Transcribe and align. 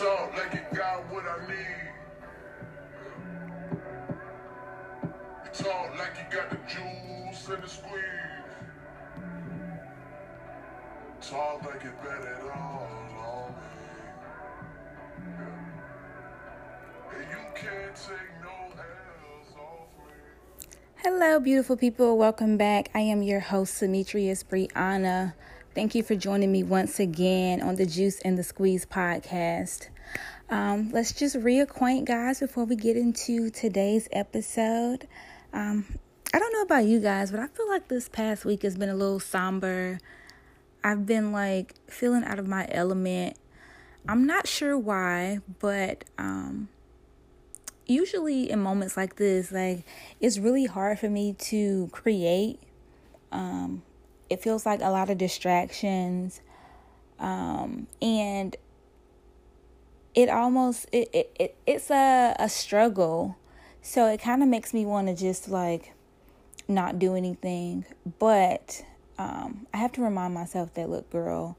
like 0.00 0.54
you 0.54 0.60
got 0.74 1.00
what 1.12 1.24
I 1.26 1.46
need. 1.46 1.92
Talk 5.52 5.98
like 5.98 6.16
you 6.16 6.24
got 6.34 6.48
the 6.48 6.56
juice 6.66 7.48
and 7.48 7.62
the 7.62 7.68
squeeze. 7.68 7.92
Talk 11.20 11.62
like 11.66 11.84
it 11.84 11.92
all 12.54 12.88
on 13.22 13.52
me. 13.52 13.60
Yeah. 15.28 15.58
And 17.14 17.30
you 17.30 17.42
can't 17.54 17.94
take 17.94 18.32
no 18.42 18.72
L's 18.72 19.54
off 19.58 19.90
me. 19.98 20.14
Hello, 21.04 21.38
beautiful 21.38 21.76
people. 21.76 22.16
Welcome 22.16 22.56
back. 22.56 22.90
I 22.94 23.00
am 23.00 23.22
your 23.22 23.40
host, 23.40 23.78
Demetrius 23.78 24.42
Brianna. 24.42 25.34
Thank 25.74 25.94
you 25.94 26.02
for 26.02 26.14
joining 26.14 26.52
me 26.52 26.62
once 26.62 27.00
again 27.00 27.62
on 27.62 27.76
the 27.76 27.86
Juice 27.86 28.20
and 28.20 28.36
the 28.36 28.42
Squeeze 28.42 28.84
podcast. 28.84 29.88
Um, 30.50 30.90
let's 30.90 31.12
just 31.12 31.34
reacquaint, 31.34 32.04
guys, 32.04 32.40
before 32.40 32.66
we 32.66 32.76
get 32.76 32.98
into 32.98 33.48
today's 33.48 34.06
episode. 34.12 35.08
Um, 35.50 35.86
I 36.34 36.38
don't 36.38 36.52
know 36.52 36.60
about 36.60 36.84
you 36.84 37.00
guys, 37.00 37.30
but 37.30 37.40
I 37.40 37.46
feel 37.46 37.66
like 37.70 37.88
this 37.88 38.06
past 38.10 38.44
week 38.44 38.64
has 38.64 38.76
been 38.76 38.90
a 38.90 38.94
little 38.94 39.18
somber. 39.18 39.98
I've 40.84 41.06
been 41.06 41.32
like 41.32 41.74
feeling 41.88 42.22
out 42.22 42.38
of 42.38 42.46
my 42.46 42.68
element. 42.70 43.38
I'm 44.06 44.26
not 44.26 44.46
sure 44.46 44.76
why, 44.76 45.38
but 45.58 46.04
um, 46.18 46.68
usually 47.86 48.50
in 48.50 48.60
moments 48.60 48.98
like 48.98 49.16
this, 49.16 49.50
like 49.50 49.86
it's 50.20 50.38
really 50.38 50.66
hard 50.66 50.98
for 50.98 51.08
me 51.08 51.32
to 51.32 51.88
create. 51.92 52.60
Um, 53.30 53.84
it 54.32 54.42
feels 54.42 54.64
like 54.66 54.80
a 54.80 54.90
lot 54.90 55.10
of 55.10 55.18
distractions, 55.18 56.40
um, 57.18 57.86
and 58.00 58.56
it 60.14 60.28
almost 60.28 60.86
it, 60.92 61.08
it, 61.12 61.36
it 61.38 61.56
it's 61.66 61.90
a 61.90 62.34
a 62.38 62.48
struggle. 62.48 63.36
So 63.82 64.06
it 64.06 64.20
kind 64.20 64.42
of 64.42 64.48
makes 64.48 64.72
me 64.72 64.86
want 64.86 65.08
to 65.08 65.14
just 65.14 65.48
like 65.48 65.92
not 66.68 66.98
do 66.98 67.14
anything, 67.14 67.84
but 68.18 68.84
um, 69.18 69.66
I 69.74 69.78
have 69.78 69.92
to 69.92 70.02
remind 70.02 70.34
myself 70.34 70.74
that 70.74 70.88
look, 70.88 71.10
girl, 71.10 71.56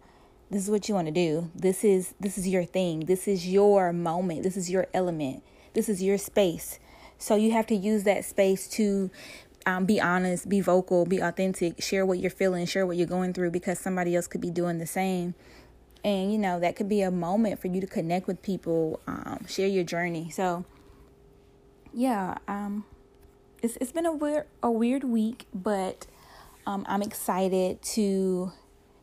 this 0.49 0.63
is 0.63 0.69
what 0.69 0.87
you 0.87 0.95
want 0.95 1.07
to 1.07 1.13
do. 1.13 1.51
This 1.55 1.83
is 1.83 2.13
this 2.19 2.37
is 2.37 2.47
your 2.47 2.65
thing. 2.65 3.01
This 3.01 3.27
is 3.27 3.47
your 3.47 3.93
moment. 3.93 4.43
This 4.43 4.57
is 4.57 4.69
your 4.69 4.87
element. 4.93 5.43
This 5.73 5.89
is 5.89 6.01
your 6.01 6.17
space. 6.17 6.79
So 7.17 7.35
you 7.35 7.51
have 7.51 7.67
to 7.67 7.75
use 7.75 8.03
that 8.03 8.25
space 8.25 8.67
to 8.69 9.09
um, 9.65 9.85
be 9.85 10.01
honest, 10.01 10.49
be 10.49 10.61
vocal, 10.61 11.05
be 11.05 11.19
authentic, 11.19 11.81
share 11.81 12.05
what 12.05 12.19
you're 12.19 12.31
feeling, 12.31 12.65
share 12.65 12.85
what 12.85 12.97
you're 12.97 13.07
going 13.07 13.33
through 13.33 13.51
because 13.51 13.79
somebody 13.79 14.15
else 14.15 14.27
could 14.27 14.41
be 14.41 14.49
doing 14.49 14.77
the 14.77 14.87
same. 14.87 15.35
And, 16.03 16.31
you 16.31 16.37
know, 16.37 16.59
that 16.59 16.75
could 16.75 16.89
be 16.89 17.01
a 17.01 17.11
moment 17.11 17.61
for 17.61 17.67
you 17.67 17.79
to 17.79 17.87
connect 17.87 18.27
with 18.27 18.41
people, 18.41 18.99
um, 19.07 19.45
share 19.47 19.67
your 19.67 19.85
journey. 19.85 20.29
So, 20.31 20.65
yeah, 21.93 22.37
um, 22.47 22.83
it's, 23.61 23.77
it's 23.79 23.93
been 23.93 24.05
a 24.05 24.13
weird, 24.13 24.45
a 24.61 24.69
weird 24.69 25.05
week, 25.05 25.47
but 25.53 26.07
um, 26.67 26.85
I'm 26.89 27.01
excited 27.01 27.81
to 27.81 28.51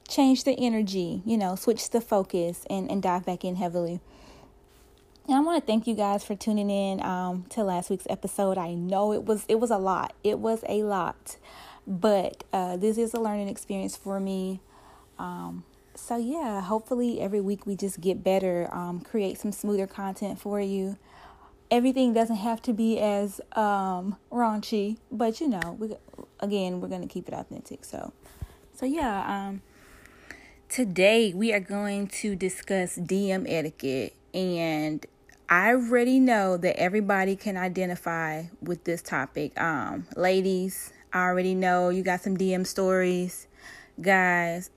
change 0.08 0.44
the 0.44 0.52
energy, 0.52 1.22
you 1.24 1.38
know, 1.38 1.54
switch 1.54 1.90
the 1.90 2.00
focus 2.00 2.66
and, 2.68 2.90
and 2.90 3.02
dive 3.02 3.24
back 3.24 3.44
in 3.44 3.56
heavily. 3.56 4.00
And 5.26 5.36
I 5.36 5.40
want 5.40 5.62
to 5.62 5.66
thank 5.66 5.86
you 5.86 5.94
guys 5.94 6.24
for 6.24 6.34
tuning 6.34 6.70
in 6.70 7.02
um, 7.02 7.44
to 7.50 7.62
last 7.62 7.90
week's 7.90 8.06
episode. 8.10 8.58
I 8.58 8.74
know 8.74 9.12
it 9.12 9.24
was 9.24 9.44
it 9.48 9.60
was 9.60 9.70
a 9.70 9.78
lot. 9.78 10.14
It 10.24 10.38
was 10.38 10.64
a 10.68 10.82
lot, 10.82 11.36
but 11.86 12.44
uh, 12.52 12.76
this 12.76 12.98
is 12.98 13.14
a 13.14 13.20
learning 13.20 13.48
experience 13.48 13.96
for 13.96 14.18
me. 14.18 14.60
Um, 15.18 15.64
so 15.94 16.16
yeah, 16.16 16.62
hopefully 16.62 17.20
every 17.20 17.40
week 17.40 17.66
we 17.66 17.76
just 17.76 18.00
get 18.00 18.24
better, 18.24 18.68
um, 18.72 19.00
create 19.00 19.38
some 19.38 19.52
smoother 19.52 19.86
content 19.86 20.40
for 20.40 20.60
you. 20.60 20.96
Everything 21.70 22.12
doesn't 22.12 22.36
have 22.36 22.60
to 22.62 22.72
be 22.72 22.98
as 22.98 23.40
um, 23.52 24.16
raunchy, 24.32 24.96
but 25.12 25.40
you 25.40 25.48
know, 25.48 25.76
we 25.78 25.94
again 26.40 26.80
we're 26.80 26.88
gonna 26.88 27.06
keep 27.06 27.28
it 27.28 27.34
authentic. 27.34 27.84
So, 27.84 28.12
so 28.74 28.86
yeah. 28.86 29.24
Um, 29.28 29.62
today 30.68 31.32
we 31.34 31.52
are 31.52 31.60
going 31.60 32.08
to 32.08 32.34
discuss 32.34 32.96
DM 32.96 33.44
etiquette 33.48 34.16
and 34.34 35.04
I 35.48 35.70
already 35.70 36.20
know 36.20 36.56
that 36.56 36.78
everybody 36.78 37.34
can 37.34 37.56
identify 37.56 38.44
with 38.62 38.84
this 38.84 39.02
topic. 39.02 39.60
Um, 39.60 40.06
ladies, 40.16 40.92
I 41.12 41.24
already 41.24 41.56
know 41.56 41.88
you 41.88 42.04
got 42.04 42.20
some 42.20 42.36
DM 42.36 42.64
stories. 42.64 43.48
Guys, 44.00 44.70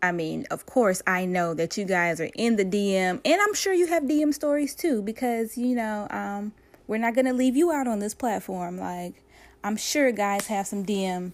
I 0.00 0.12
mean, 0.12 0.46
of 0.50 0.66
course, 0.66 1.02
I 1.04 1.24
know 1.24 1.52
that 1.54 1.76
you 1.76 1.84
guys 1.84 2.20
are 2.20 2.30
in 2.34 2.54
the 2.54 2.64
DM, 2.64 3.20
and 3.24 3.40
I'm 3.40 3.54
sure 3.54 3.72
you 3.72 3.88
have 3.88 4.04
DM 4.04 4.32
stories 4.32 4.74
too, 4.74 5.02
because 5.02 5.58
you 5.58 5.74
know, 5.74 6.06
um, 6.10 6.52
we're 6.86 6.98
not 6.98 7.16
gonna 7.16 7.32
leave 7.32 7.56
you 7.56 7.72
out 7.72 7.88
on 7.88 7.98
this 7.98 8.14
platform. 8.14 8.78
Like, 8.78 9.22
I'm 9.64 9.76
sure 9.76 10.12
guys 10.12 10.46
have 10.46 10.68
some 10.68 10.86
DM 10.86 11.32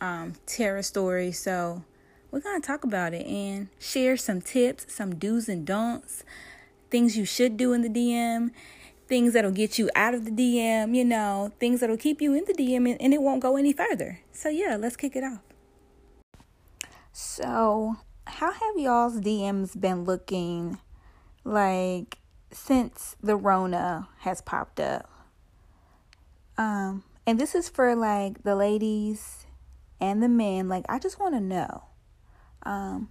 um, 0.00 0.34
terror 0.44 0.82
stories, 0.82 1.38
so 1.38 1.82
we're 2.30 2.40
gonna 2.40 2.60
talk 2.60 2.84
about 2.84 3.14
it 3.14 3.26
and 3.26 3.68
share 3.78 4.18
some 4.18 4.42
tips, 4.42 4.94
some 4.94 5.14
do's 5.14 5.48
and 5.48 5.66
don'ts 5.66 6.22
things 6.90 7.16
you 7.16 7.24
should 7.24 7.56
do 7.56 7.72
in 7.72 7.82
the 7.82 7.88
DM, 7.88 8.50
things 9.08 9.32
that'll 9.32 9.52
get 9.52 9.78
you 9.78 9.90
out 9.94 10.14
of 10.14 10.24
the 10.24 10.30
DM, 10.30 10.94
you 10.94 11.04
know, 11.04 11.52
things 11.58 11.80
that'll 11.80 11.96
keep 11.96 12.20
you 12.20 12.34
in 12.34 12.44
the 12.46 12.52
DM 12.52 12.90
and, 12.90 13.00
and 13.00 13.14
it 13.14 13.22
won't 13.22 13.40
go 13.40 13.56
any 13.56 13.72
further. 13.72 14.20
So, 14.32 14.48
yeah, 14.48 14.76
let's 14.78 14.96
kick 14.96 15.16
it 15.16 15.24
off. 15.24 15.40
So, 17.12 17.96
how 18.26 18.52
have 18.52 18.76
y'all's 18.76 19.20
DMs 19.20 19.80
been 19.80 20.04
looking 20.04 20.78
like 21.44 22.18
since 22.50 23.16
the 23.22 23.36
Rona 23.36 24.08
has 24.20 24.40
popped 24.40 24.80
up? 24.80 25.08
Um, 26.58 27.04
and 27.26 27.38
this 27.38 27.54
is 27.54 27.68
for 27.68 27.94
like 27.94 28.42
the 28.42 28.56
ladies 28.56 29.46
and 30.00 30.22
the 30.22 30.28
men. 30.28 30.68
Like, 30.68 30.84
I 30.88 30.98
just 30.98 31.18
want 31.18 31.34
to 31.34 31.40
know. 31.40 31.84
Um, 32.64 33.08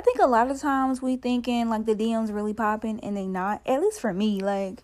I 0.00 0.02
think 0.02 0.18
a 0.18 0.26
lot 0.26 0.50
of 0.50 0.58
times 0.58 1.02
we 1.02 1.18
thinking 1.18 1.68
like 1.68 1.84
the 1.84 1.94
DMs 1.94 2.34
really 2.34 2.54
popping 2.54 3.00
and 3.00 3.14
they 3.14 3.26
not. 3.26 3.60
At 3.66 3.82
least 3.82 4.00
for 4.00 4.14
me, 4.14 4.40
like 4.40 4.82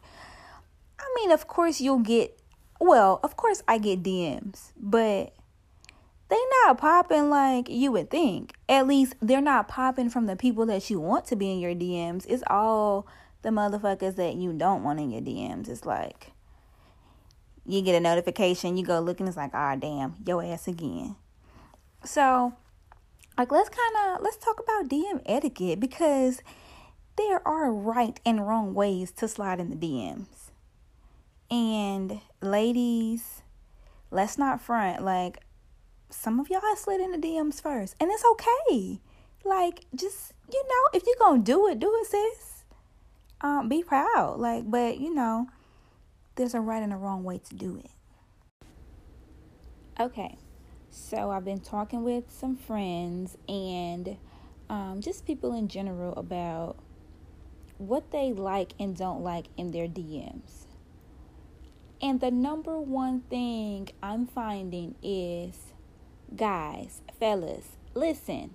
I 1.00 1.04
mean, 1.16 1.30
of 1.30 1.46
course 1.46 1.80
you'll 1.80 2.00
get 2.00 2.38
well, 2.78 3.18
of 3.22 3.34
course 3.34 3.62
I 3.66 3.78
get 3.78 4.02
DMs, 4.02 4.72
but 4.78 5.32
they 6.28 6.36
not 6.66 6.76
popping 6.76 7.30
like 7.30 7.70
you 7.70 7.92
would 7.92 8.10
think. 8.10 8.56
At 8.68 8.86
least 8.86 9.14
they're 9.22 9.40
not 9.40 9.68
popping 9.68 10.10
from 10.10 10.26
the 10.26 10.36
people 10.36 10.66
that 10.66 10.90
you 10.90 11.00
want 11.00 11.24
to 11.28 11.36
be 11.36 11.50
in 11.50 11.60
your 11.60 11.74
DMs. 11.74 12.26
It's 12.28 12.44
all 12.48 13.06
the 13.40 13.48
motherfuckers 13.48 14.16
that 14.16 14.34
you 14.34 14.52
don't 14.52 14.82
want 14.82 15.00
in 15.00 15.10
your 15.10 15.22
DMs. 15.22 15.70
It's 15.70 15.86
like 15.86 16.32
you 17.64 17.80
get 17.80 17.94
a 17.94 18.00
notification, 18.00 18.76
you 18.76 18.84
go 18.84 19.00
look 19.00 19.18
and 19.20 19.30
it's 19.30 19.38
like, 19.38 19.54
ah 19.54 19.76
damn, 19.76 20.16
your 20.26 20.44
ass 20.44 20.68
again. 20.68 21.16
So 22.04 22.52
like 23.38 23.52
let's 23.52 23.68
kind 23.68 24.16
of 24.16 24.22
let's 24.22 24.36
talk 24.36 24.60
about 24.60 24.88
DM 24.88 25.20
etiquette 25.26 25.80
because 25.80 26.42
there 27.16 27.46
are 27.46 27.72
right 27.72 28.20
and 28.24 28.46
wrong 28.46 28.74
ways 28.74 29.10
to 29.12 29.28
slide 29.28 29.60
in 29.60 29.70
the 29.70 29.76
DMs. 29.76 30.50
And 31.50 32.20
ladies, 32.40 33.42
let's 34.10 34.38
not 34.38 34.60
front 34.60 35.02
like 35.02 35.38
some 36.10 36.40
of 36.40 36.48
y'all 36.48 36.60
have 36.60 36.78
slid 36.78 37.00
in 37.00 37.12
the 37.12 37.18
DMs 37.18 37.60
first, 37.60 37.94
and 38.00 38.10
it's 38.10 38.24
okay. 38.32 39.00
Like 39.44 39.84
just 39.94 40.32
you 40.52 40.62
know, 40.62 40.98
if 40.98 41.04
you're 41.06 41.16
gonna 41.18 41.42
do 41.42 41.66
it, 41.68 41.78
do 41.78 41.94
it, 42.00 42.06
sis. 42.06 42.64
Um, 43.40 43.68
be 43.68 43.82
proud. 43.82 44.38
Like, 44.38 44.70
but 44.70 44.98
you 44.98 45.12
know, 45.14 45.48
there's 46.36 46.54
a 46.54 46.60
right 46.60 46.82
and 46.82 46.92
a 46.92 46.96
wrong 46.96 47.22
way 47.22 47.38
to 47.38 47.54
do 47.54 47.76
it. 47.76 47.90
Okay. 50.00 50.36
So 50.98 51.30
I've 51.30 51.44
been 51.44 51.60
talking 51.60 52.02
with 52.02 52.24
some 52.32 52.56
friends 52.56 53.36
and 53.48 54.16
um, 54.68 55.00
just 55.00 55.24
people 55.24 55.54
in 55.54 55.68
general 55.68 56.14
about 56.14 56.78
what 57.78 58.10
they 58.10 58.32
like 58.32 58.72
and 58.80 58.96
don't 58.96 59.22
like 59.22 59.46
in 59.56 59.70
their 59.70 59.86
DMs. 59.86 60.64
And 62.02 62.20
the 62.20 62.32
number 62.32 62.80
one 62.80 63.20
thing 63.20 63.90
I'm 64.02 64.26
finding 64.26 64.96
is 65.00 65.74
guys, 66.34 67.02
fellas, 67.20 67.76
listen. 67.94 68.54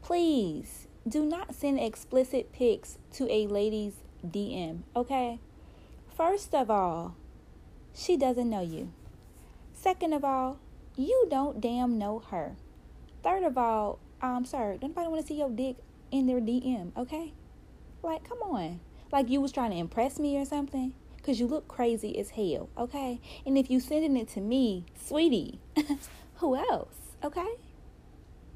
Please 0.00 0.88
do 1.06 1.24
not 1.24 1.54
send 1.54 1.78
explicit 1.78 2.52
pics 2.52 2.98
to 3.12 3.30
a 3.30 3.46
lady's 3.46 3.94
DM, 4.26 4.80
okay? 4.96 5.38
First 6.16 6.54
of 6.54 6.70
all, 6.70 7.14
she 7.94 8.16
doesn't 8.16 8.50
know 8.50 8.62
you. 8.62 8.90
Second 9.74 10.14
of 10.14 10.24
all, 10.24 10.58
you 10.96 11.26
don't 11.30 11.60
damn 11.60 11.98
know 11.98 12.20
her. 12.30 12.56
Third 13.22 13.44
of 13.44 13.56
all, 13.56 13.98
sorry, 14.44 14.78
don't 14.78 14.90
nobody 14.90 15.08
want 15.08 15.22
to 15.22 15.26
see 15.26 15.38
your 15.38 15.50
dick 15.50 15.76
in 16.10 16.26
their 16.26 16.40
DM, 16.40 16.96
okay? 16.96 17.32
Like, 18.02 18.28
come 18.28 18.38
on. 18.38 18.80
Like 19.10 19.28
you 19.28 19.40
was 19.40 19.52
trying 19.52 19.70
to 19.70 19.76
impress 19.76 20.18
me 20.18 20.38
or 20.38 20.44
something? 20.44 20.94
Cause 21.22 21.38
you 21.38 21.46
look 21.46 21.68
crazy 21.68 22.18
as 22.18 22.30
hell, 22.30 22.68
okay? 22.76 23.20
And 23.46 23.56
if 23.56 23.70
you 23.70 23.78
sending 23.78 24.16
it 24.16 24.28
to 24.30 24.40
me, 24.40 24.86
sweetie, 25.00 25.60
who 26.36 26.56
else? 26.56 26.96
Okay? 27.22 27.54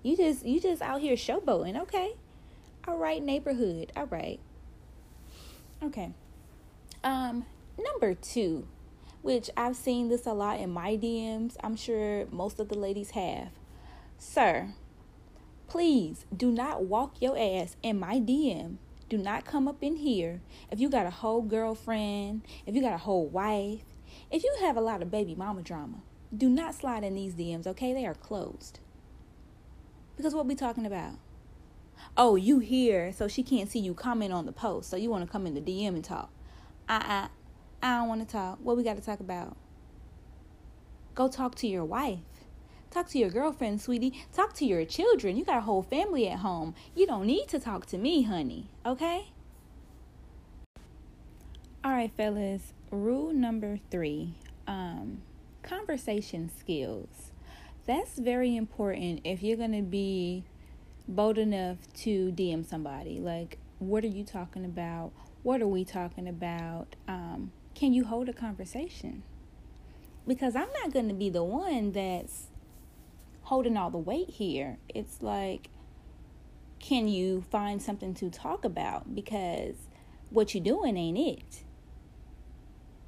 You 0.03 0.17
just 0.17 0.45
you 0.45 0.61
just 0.61 0.83
out 0.83 1.01
here 1.01 1.15
showboating, 1.15 1.81
okay? 1.83 2.15
All 2.89 2.99
right, 2.99 3.23
neighborhood. 3.23 3.93
All 3.97 4.07
right. 4.07 4.41
Okay. 5.83 6.13
Um, 7.05 7.47
number 7.79 8.15
two, 8.15 8.67
which 9.27 9.51
I've 9.57 9.75
seen 9.75 10.09
this 10.09 10.25
a 10.25 10.33
lot 10.33 10.61
in 10.61 10.71
my 10.71 10.97
DMs. 10.97 11.57
I'm 11.61 11.75
sure 11.75 12.27
most 12.31 12.61
of 12.61 12.69
the 12.69 12.79
ladies 12.79 13.11
have. 13.11 13.49
Sir, 14.19 14.69
please 15.67 16.27
do 16.35 16.53
not 16.53 16.85
walk 16.85 17.21
your 17.21 17.37
ass 17.37 17.77
in 17.83 17.99
my 17.99 18.21
DM. 18.21 18.77
Do 19.09 19.19
not 19.19 19.45
come 19.45 19.67
up 19.67 19.83
in 19.83 19.97
here. 19.97 20.43
If 20.71 20.79
you 20.79 20.89
got 20.89 21.07
a 21.07 21.11
whole 21.11 21.43
girlfriend, 21.43 22.43
if 22.67 22.77
you 22.77 22.81
got 22.81 22.93
a 22.93 22.99
whole 22.99 23.27
wife, 23.27 23.83
if 24.31 24.45
you 24.45 24.57
have 24.61 24.77
a 24.77 24.81
lot 24.81 25.03
of 25.03 25.11
baby 25.11 25.35
mama 25.35 25.63
drama, 25.63 26.03
do 26.35 26.49
not 26.49 26.77
slide 26.77 27.03
in 27.03 27.17
these 27.17 27.35
DMs, 27.35 27.67
okay? 27.67 27.93
They 27.93 28.07
are 28.07 28.15
closed. 28.15 28.79
Because 30.17 30.37
what 30.37 30.47
we 30.47 30.55
talking 30.55 30.87
about? 30.87 31.15
Oh, 32.17 32.37
you 32.37 32.61
here, 32.61 33.13
so 33.13 33.27
she 33.27 33.43
can't 33.43 33.69
see 33.69 33.81
you 33.81 33.93
comment 33.93 34.33
on 34.33 34.47
the 34.47 34.53
post. 34.53 34.89
So 34.89 34.97
you 34.97 35.11
want 35.11 35.27
to 35.27 35.33
come 35.33 35.49
in 35.49 35.55
the 35.55 35.61
DM 35.61 35.89
and 35.89 36.05
talk. 36.05 36.31
Uh-uh. 36.89 37.27
I 37.83 37.99
don't 37.99 38.09
want 38.09 38.27
to 38.27 38.33
talk. 38.33 38.59
What 38.63 38.77
we 38.77 38.83
got 38.83 38.97
to 38.97 39.03
talk 39.03 39.21
about? 39.21 39.57
Go 41.15 41.29
talk 41.29 41.55
to 41.57 41.67
your 41.67 41.85
wife. 41.85 42.19
Talk 42.91 43.09
to 43.11 43.19
your 43.19 43.31
girlfriend, 43.31 43.81
sweetie. 43.81 44.25
Talk 44.33 44.55
to 44.55 44.65
your 44.65 44.85
children. 44.85 45.37
You 45.37 45.45
got 45.45 45.59
a 45.59 45.63
whole 45.63 45.83
family 45.83 46.29
at 46.29 46.39
home. 46.39 46.75
You 46.95 47.07
don't 47.07 47.27
need 47.27 47.49
to 47.49 47.59
talk 47.59 47.87
to 47.87 47.99
me, 47.99 48.23
honey. 48.23 48.69
Okay? 48.85 49.29
All 51.85 51.93
right, 51.93 52.11
fellas. 52.17 52.73
Rule 52.91 53.33
number 53.33 53.79
three 53.91 54.35
um, 54.67 55.23
conversation 55.63 56.51
skills. 56.59 57.33
That's 57.87 58.19
very 58.19 58.57
important 58.57 59.21
if 59.25 59.43
you're 59.43 59.57
going 59.57 59.73
to 59.73 59.83
be 59.83 60.45
bold 61.07 61.39
enough 61.39 61.79
to 61.99 62.33
DM 62.33 62.69
somebody. 62.69 63.21
Like, 63.21 63.59
what 63.79 64.05
are 64.05 64.09
you 64.09 64.25
talking 64.25 64.65
about? 64.65 65.13
What 65.47 65.63
are 65.63 65.69
we 65.69 65.85
talking 65.85 66.27
about? 66.27 66.97
Um, 67.07 67.53
can 67.73 67.93
you 67.93 68.03
hold 68.03 68.29
a 68.29 68.33
conversation? 68.33 69.23
Because 70.27 70.57
I'm 70.57 70.67
not 70.83 70.93
going 70.93 71.07
to 71.07 71.15
be 71.15 71.31
the 71.31 71.45
one 71.45 71.93
that's 71.93 72.49
holding 73.43 73.77
all 73.77 73.89
the 73.89 73.97
weight 73.97 74.29
here. 74.29 74.79
It's 74.89 75.23
like, 75.23 75.71
can 76.81 77.07
you 77.07 77.45
find 77.49 77.81
something 77.81 78.13
to 78.15 78.29
talk 78.29 78.65
about? 78.65 79.15
Because 79.15 79.77
what 80.31 80.53
you're 80.53 80.65
doing 80.65 80.97
ain't 80.97 81.17
it. 81.17 81.63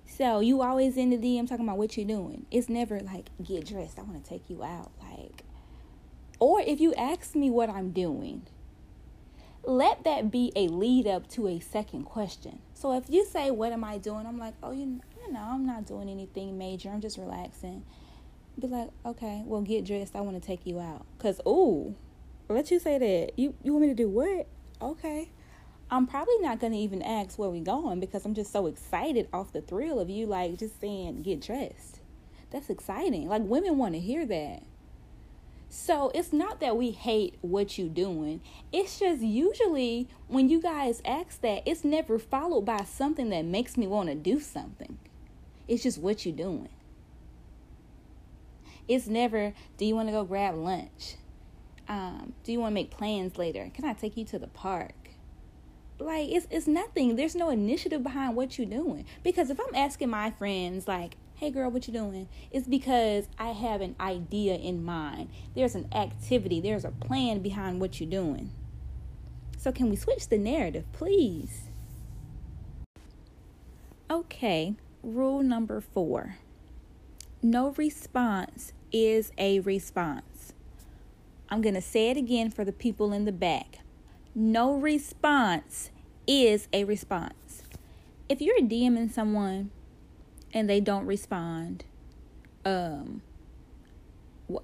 So 0.07 0.39
you 0.39 0.63
always 0.63 0.97
in 0.97 1.11
the 1.11 1.19
DM 1.19 1.49
talking 1.49 1.65
about 1.65 1.79
what 1.79 1.97
you're 1.97 2.07
doing. 2.07 2.47
It's 2.53 2.69
never 2.69 3.01
like 3.01 3.31
get 3.43 3.67
dressed. 3.67 3.99
I 3.99 4.03
want 4.03 4.23
to 4.23 4.31
take 4.31 4.49
you 4.49 4.63
out. 4.63 4.93
Like, 5.03 5.43
or 6.39 6.61
if 6.61 6.81
you 6.81 6.95
ask 6.95 7.35
me 7.35 7.51
what 7.51 7.69
I'm 7.69 7.91
doing, 7.91 8.47
let 9.69 10.05
that 10.05 10.31
be 10.31 10.51
a 10.57 10.67
lead 10.69 11.07
up 11.07 11.29
to 11.29 11.47
a 11.47 11.61
second 11.61 12.05
question. 12.05 12.61
So 12.73 12.97
if 12.97 13.05
you 13.11 13.27
say, 13.27 13.51
What 13.51 13.71
am 13.71 13.85
I 13.85 13.99
doing? 13.99 14.27
I'm 14.27 14.39
like, 14.39 14.55
Oh, 14.63 14.73
you, 14.73 15.01
you 15.21 15.33
know, 15.33 15.47
I'm 15.51 15.67
not 15.67 15.87
doing 15.87 16.09
anything 16.09 16.57
major. 16.57 16.89
I'm 16.89 17.03
just 17.03 17.19
relaxing. 17.19 17.85
Be 18.59 18.67
like, 18.67 18.89
Okay, 19.05 19.43
well, 19.45 19.61
get 19.61 19.85
dressed. 19.85 20.17
I 20.17 20.23
want 20.23 20.41
to 20.41 20.47
take 20.47 20.67
you 20.67 20.81
out. 20.81 21.05
Because, 21.19 21.41
ooh, 21.47 21.95
let 22.49 22.71
you 22.71 22.79
say 22.79 22.97
that. 22.99 23.39
You, 23.39 23.55
you 23.63 23.73
want 23.73 23.83
me 23.83 23.89
to 23.89 23.95
do 23.95 24.09
what? 24.09 24.47
Okay. 24.81 25.31
I'm 25.91 26.07
probably 26.07 26.39
not 26.39 26.61
going 26.61 26.73
to 26.73 26.79
even 26.79 27.03
ask 27.03 27.39
where 27.39 27.51
we 27.51 27.61
going 27.61 28.01
because 28.01 28.25
I'm 28.25 28.35
just 28.35 28.53
so 28.53 28.67
excited 28.67 29.29
off 29.33 29.53
the 29.53 29.61
thrill 29.61 30.01
of 30.01 30.09
you, 30.09 30.27
like, 30.27 30.59
just 30.59 30.81
saying, 30.81 31.23
Get 31.23 31.43
dressed. 31.43 32.01
That's 32.51 32.71
exciting. 32.71 33.29
Like, 33.29 33.43
women 33.43 33.77
want 33.77 33.93
to 33.95 34.01
hear 34.01 34.25
that. 34.25 34.63
So 35.71 36.11
it's 36.15 36.33
not 36.33 36.61
that 36.61 36.77
we 36.77 36.91
hate 36.91 37.37
what 37.43 37.77
you're 37.79 37.89
doing. 37.89 38.41
It's 38.73 38.99
just 38.99 39.21
usually 39.21 40.09
when 40.27 40.49
you 40.49 40.61
guys 40.61 41.03
ask 41.05 41.41
that, 41.43 41.63
it's 41.67 41.85
never 41.85 42.19
followed 42.19 42.63
by 42.63 42.85
something 42.85 43.29
that 43.31 43.45
makes 43.45 43.77
me 43.77 43.87
want 43.87 44.09
to 44.09 44.15
do 44.15 44.41
something. 44.41 44.99
It's 45.67 45.83
just 45.83 45.99
what 45.99 46.25
you're 46.25 46.35
doing. 46.35 46.71
It's 48.89 49.07
never, 49.07 49.53
do 49.77 49.85
you 49.85 49.95
want 49.95 50.09
to 50.09 50.13
go 50.13 50.25
grab 50.25 50.55
lunch? 50.55 51.17
Um, 51.89 52.33
do 52.45 52.53
you 52.53 52.61
want 52.61 52.73
to 52.73 52.75
make 52.75 52.91
plans 52.91 53.37
later? 53.37 53.71
Can 53.75 53.85
I 53.85 53.93
take 53.93 54.17
you 54.17 54.25
to 54.27 54.39
the 54.39 54.47
park? 54.47 54.95
Like 55.99 56.29
it's 56.29 56.47
it's 56.51 56.67
nothing. 56.67 57.17
There's 57.17 57.35
no 57.35 57.51
initiative 57.51 58.03
behind 58.03 58.37
what 58.37 58.57
you're 58.57 58.69
doing. 58.69 59.05
Because 59.25 59.51
if 59.51 59.59
I'm 59.59 59.75
asking 59.75 60.11
my 60.11 60.31
friends 60.31 60.87
like, 60.87 61.17
hey 61.39 61.53
girl, 61.53 61.71
what 61.71 61.87
you 61.87 61.93
doing? 61.93 62.29
It's 62.51 62.67
because 62.67 63.29
I 63.39 63.51
have 63.51 63.81
an 63.81 63.95
idea 64.01 64.57
in 64.57 64.85
mind. 64.85 65.29
There's 65.55 65.77
an 65.77 65.89
activity, 65.95 66.61
there's 66.61 66.85
a 66.85 66.91
plan 66.91 67.43
behind 67.43 67.81
what 67.81 68.01
you're 68.01 68.11
doing. 68.11 68.51
So 69.57 69.71
can 69.71 69.89
we 69.89 69.95
switch 69.95 70.29
the 70.29 70.39
narrative, 70.39 70.85
please? 70.93 71.69
Okay, 74.11 74.75
rule 75.05 75.45
number 75.45 75.81
four. 75.81 76.39
No 77.41 77.71
response 77.71 78.73
is 78.91 79.31
a 79.39 79.61
response. 79.61 80.55
I'm 81.49 81.63
going 81.63 81.77
to 81.77 81.81
say 81.81 82.11
it 82.11 82.17
again 82.17 82.51
for 82.51 82.65
the 82.65 82.73
people 82.73 83.13
in 83.13 83.27
the 83.27 83.33
back. 83.33 83.79
No 84.35 84.75
response 84.75 85.91
is 86.27 86.67
a 86.73 86.83
response. 86.83 87.63
If 88.29 88.41
you're 88.41 88.59
DMing 88.59 89.13
someone 89.13 89.71
and 90.53 90.69
they 90.69 90.81
don't 90.81 91.07
respond, 91.07 91.85
um, 92.65 93.23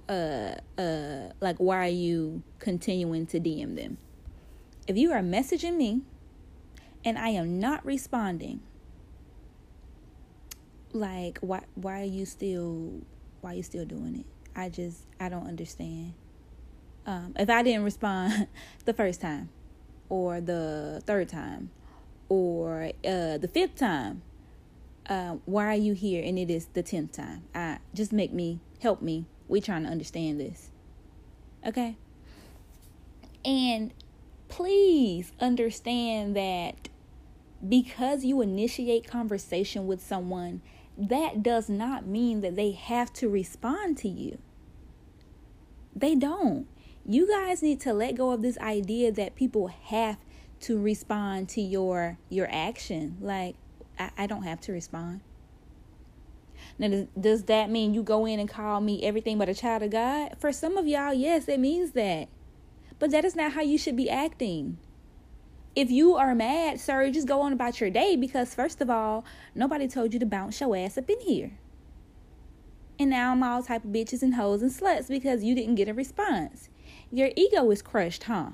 uh, 0.09 0.55
uh, 0.77 1.29
like 1.39 1.57
why 1.57 1.85
are 1.85 1.89
you 1.89 2.43
continuing 2.59 3.25
to 3.27 3.39
DM 3.39 3.75
them? 3.75 3.97
If 4.87 4.97
you 4.97 5.11
are 5.11 5.21
messaging 5.21 5.77
me 5.77 6.01
and 7.03 7.17
I 7.17 7.29
am 7.29 7.59
not 7.59 7.85
responding, 7.85 8.61
like 10.93 11.39
why 11.39 11.61
why 11.75 12.01
are 12.01 12.05
you 12.05 12.25
still 12.25 13.01
why 13.41 13.51
are 13.51 13.55
you 13.55 13.63
still 13.63 13.85
doing 13.85 14.15
it? 14.15 14.25
I 14.55 14.69
just 14.69 15.05
I 15.19 15.29
don't 15.29 15.47
understand. 15.47 16.13
Um, 17.05 17.35
if 17.37 17.49
I 17.49 17.61
didn't 17.61 17.83
respond 17.83 18.47
the 18.85 18.93
first 18.93 19.21
time, 19.21 19.49
or 20.09 20.41
the 20.41 21.03
third 21.05 21.29
time, 21.29 21.69
or 22.29 22.91
uh, 23.05 23.37
the 23.37 23.49
fifth 23.51 23.75
time, 23.75 24.23
uh, 25.07 25.35
why 25.45 25.67
are 25.67 25.75
you 25.75 25.93
here? 25.93 26.23
And 26.23 26.37
it 26.37 26.49
is 26.49 26.67
the 26.73 26.83
tenth 26.83 27.13
time. 27.13 27.43
I 27.53 27.79
just 27.93 28.11
make 28.11 28.33
me 28.33 28.59
help 28.81 29.01
me. 29.01 29.25
We 29.47 29.61
trying 29.61 29.83
to 29.83 29.89
understand 29.89 30.39
this, 30.39 30.71
okay? 31.65 31.97
And 33.43 33.93
please 34.47 35.31
understand 35.39 36.35
that 36.35 36.89
because 37.67 38.25
you 38.25 38.41
initiate 38.41 39.07
conversation 39.07 39.85
with 39.85 40.01
someone, 40.01 40.61
that 40.97 41.43
does 41.43 41.69
not 41.69 42.05
mean 42.07 42.41
that 42.41 42.55
they 42.55 42.71
have 42.71 43.13
to 43.13 43.29
respond 43.29 43.97
to 43.99 44.09
you. 44.09 44.39
They 45.95 46.15
don't. 46.15 46.67
You 47.05 47.27
guys 47.29 47.61
need 47.61 47.79
to 47.81 47.93
let 47.93 48.15
go 48.15 48.31
of 48.31 48.41
this 48.41 48.57
idea 48.57 49.11
that 49.11 49.35
people 49.35 49.67
have 49.67 50.17
to 50.61 50.79
respond 50.79 51.49
to 51.49 51.61
your 51.61 52.17
your 52.29 52.47
action. 52.49 53.17
Like 53.21 53.55
I, 53.97 54.11
I 54.17 54.27
don't 54.27 54.43
have 54.43 54.61
to 54.61 54.71
respond. 54.71 55.21
Now, 56.77 56.89
does, 56.89 57.07
does 57.19 57.43
that 57.43 57.69
mean 57.69 57.93
you 57.93 58.03
go 58.03 58.25
in 58.25 58.39
and 58.39 58.49
call 58.49 58.81
me 58.81 59.03
everything 59.03 59.37
but 59.37 59.49
a 59.49 59.53
child 59.53 59.83
of 59.83 59.91
God? 59.91 60.35
For 60.39 60.51
some 60.51 60.77
of 60.77 60.87
y'all, 60.87 61.13
yes, 61.13 61.47
it 61.47 61.59
means 61.59 61.91
that. 61.91 62.27
But 62.99 63.11
that 63.11 63.25
is 63.25 63.35
not 63.35 63.53
how 63.53 63.61
you 63.61 63.77
should 63.77 63.95
be 63.95 64.09
acting. 64.09 64.77
If 65.75 65.91
you 65.91 66.15
are 66.15 66.33
mad, 66.33 66.79
sir, 66.79 67.09
just 67.11 67.27
go 67.27 67.41
on 67.41 67.51
about 67.51 67.81
your 67.81 67.89
day 67.89 68.15
because, 68.15 68.55
first 68.55 68.79
of 68.79 68.89
all, 68.89 69.25
nobody 69.53 69.87
told 69.87 70.13
you 70.13 70.19
to 70.19 70.25
bounce 70.25 70.61
your 70.61 70.75
ass 70.75 70.97
up 70.97 71.09
in 71.09 71.19
here. 71.19 71.51
And 72.97 73.09
now 73.09 73.33
I'm 73.33 73.43
all 73.43 73.61
type 73.61 73.83
of 73.83 73.91
bitches 73.91 74.21
and 74.21 74.35
hoes 74.35 74.61
and 74.61 74.71
sluts 74.71 75.09
because 75.09 75.43
you 75.43 75.53
didn't 75.53 75.75
get 75.75 75.89
a 75.89 75.93
response. 75.93 76.69
Your 77.11 77.31
ego 77.35 77.69
is 77.71 77.81
crushed, 77.81 78.23
huh? 78.23 78.51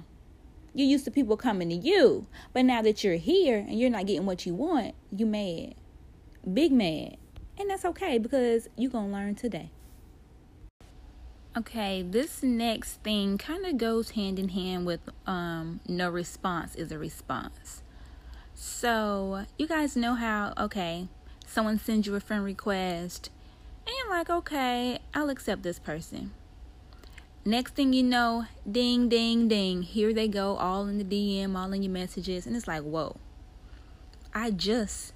You're 0.73 0.87
used 0.87 1.05
to 1.05 1.11
people 1.11 1.37
coming 1.37 1.69
to 1.69 1.75
you. 1.75 2.27
But 2.53 2.65
now 2.65 2.81
that 2.81 3.03
you're 3.03 3.15
here 3.15 3.57
and 3.57 3.79
you're 3.79 3.89
not 3.89 4.05
getting 4.05 4.25
what 4.25 4.45
you 4.45 4.53
want, 4.53 4.95
you 5.15 5.25
mad. 5.25 5.75
Big 6.51 6.71
mad. 6.71 7.17
And 7.57 7.69
that's 7.69 7.85
okay 7.85 8.17
because 8.17 8.69
you're 8.77 8.91
going 8.91 9.07
to 9.07 9.13
learn 9.13 9.35
today. 9.35 9.69
Okay, 11.57 12.01
this 12.01 12.41
next 12.41 13.01
thing 13.03 13.37
kind 13.37 13.65
of 13.65 13.77
goes 13.77 14.11
hand 14.11 14.39
in 14.39 14.49
hand 14.49 14.85
with 14.85 15.01
um, 15.27 15.81
no 15.85 16.09
response 16.09 16.75
is 16.75 16.93
a 16.93 16.97
response. 16.97 17.83
So, 18.53 19.45
you 19.57 19.67
guys 19.67 19.97
know 19.97 20.15
how, 20.15 20.53
okay, 20.57 21.09
someone 21.45 21.77
sends 21.77 22.07
you 22.07 22.15
a 22.15 22.21
friend 22.21 22.45
request, 22.45 23.29
and 23.85 23.93
you're 23.97 24.09
like, 24.09 24.29
okay, 24.29 24.99
I'll 25.13 25.29
accept 25.29 25.63
this 25.63 25.77
person. 25.77 26.31
Next 27.43 27.73
thing 27.73 27.91
you 27.91 28.03
know, 28.03 28.45
ding, 28.69 29.09
ding, 29.09 29.47
ding, 29.47 29.81
here 29.81 30.13
they 30.13 30.27
go, 30.27 30.57
all 30.57 30.85
in 30.85 30.99
the 30.99 31.03
DM, 31.03 31.57
all 31.57 31.73
in 31.73 31.81
your 31.81 31.91
messages. 31.91 32.45
And 32.45 32.55
it's 32.55 32.67
like, 32.67 32.83
whoa, 32.83 33.17
I 34.31 34.51
just 34.51 35.13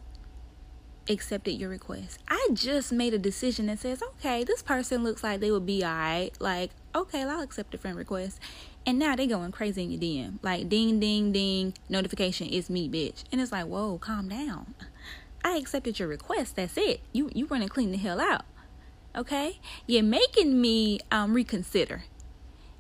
accepted 1.08 1.52
your 1.52 1.70
request. 1.70 2.20
I 2.28 2.50
just 2.52 2.92
made 2.92 3.14
a 3.14 3.20
decision 3.20 3.68
that 3.68 3.78
says, 3.78 4.02
okay, 4.02 4.44
this 4.44 4.64
person 4.64 5.04
looks 5.04 5.24
like 5.24 5.40
they 5.40 5.52
would 5.52 5.68
be 5.68 5.84
all 5.84 5.92
right. 5.92 6.32
Like, 6.40 6.72
okay, 6.96 7.24
I'll 7.24 7.42
accept 7.42 7.76
a 7.76 7.78
friend 7.78 7.96
request. 7.96 8.40
And 8.88 8.98
now 8.98 9.16
they're 9.16 9.28
going 9.28 9.52
crazy 9.52 9.84
in 9.84 9.92
your 9.92 10.02
DM. 10.02 10.40
Like 10.42 10.68
ding 10.68 11.00
ding 11.00 11.32
ding 11.32 11.76
notification, 11.90 12.48
it's 12.52 12.72
me, 12.72 12.90
bitch. 12.90 13.24
And 13.32 13.40
it's 13.40 13.52
like, 13.52 13.66
whoa, 13.66 14.00
calm 14.00 14.30
down. 14.30 14.74
I 15.44 15.58
accepted 15.58 16.00
your 16.00 16.08
request. 16.08 16.56
That's 16.56 16.76
it. 16.76 17.02
You 17.12 17.30
you 17.34 17.46
running 17.46 17.70
clean 17.70 17.92
the 17.92 17.98
hell 17.98 18.20
out. 18.20 18.46
Okay? 19.16 19.60
You're 19.86 20.04
making 20.04 20.60
me 20.60 21.00
um 21.12 21.34
reconsider. 21.34 22.04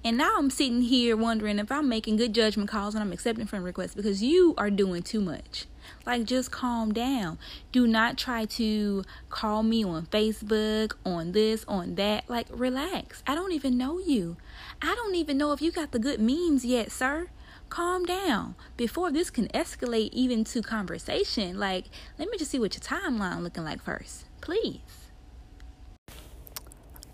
And 0.05 0.17
now 0.17 0.35
I'm 0.37 0.51
sitting 0.51 0.83
here 0.83 1.17
wondering 1.17 1.57
if 1.57 1.71
I'm 1.71 1.89
making 1.89 2.17
good 2.17 2.31
judgment 2.31 2.69
calls 2.69 2.93
and 2.93 3.03
I'm 3.03 3.11
accepting 3.11 3.47
friend 3.47 3.65
requests 3.65 3.95
because 3.95 4.21
you 4.21 4.53
are 4.55 4.69
doing 4.69 5.01
too 5.01 5.19
much. 5.19 5.65
Like, 6.05 6.25
just 6.25 6.51
calm 6.51 6.93
down. 6.93 7.39
Do 7.71 7.87
not 7.87 8.15
try 8.15 8.45
to 8.45 9.03
call 9.29 9.63
me 9.63 9.83
on 9.83 10.05
Facebook, 10.05 10.93
on 11.03 11.31
this, 11.31 11.65
on 11.67 11.95
that. 11.95 12.29
Like, 12.29 12.45
relax. 12.51 13.23
I 13.25 13.33
don't 13.33 13.51
even 13.51 13.79
know 13.79 13.97
you. 13.97 14.37
I 14.79 14.93
don't 14.93 15.15
even 15.15 15.39
know 15.39 15.53
if 15.53 15.61
you 15.63 15.71
got 15.71 15.91
the 15.91 15.97
good 15.97 16.19
memes 16.19 16.63
yet, 16.63 16.91
sir. 16.91 17.29
Calm 17.69 18.05
down 18.05 18.53
before 18.77 19.11
this 19.11 19.31
can 19.31 19.47
escalate 19.47 20.11
even 20.13 20.43
to 20.43 20.61
conversation. 20.61 21.57
Like, 21.57 21.85
let 22.19 22.29
me 22.29 22.37
just 22.37 22.51
see 22.51 22.59
what 22.59 22.75
your 22.75 22.81
timeline 22.81 23.41
looking 23.41 23.63
like 23.63 23.81
first, 23.81 24.25
please. 24.39 25.04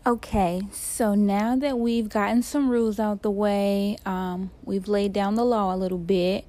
Okay, 0.04 0.64
so 0.72 1.14
now 1.14 1.56
that 1.56 1.78
we've 1.78 2.10
gotten 2.10 2.42
some 2.42 2.70
rules 2.70 3.00
out 3.00 3.22
the 3.22 3.30
way, 3.30 3.98
um, 4.04 4.50
we've 4.64 4.88
laid 4.88 5.14
down 5.14 5.36
the 5.36 5.46
law 5.46 5.76
a 5.76 5.78
little 5.78 6.00
bit, 6.00 6.44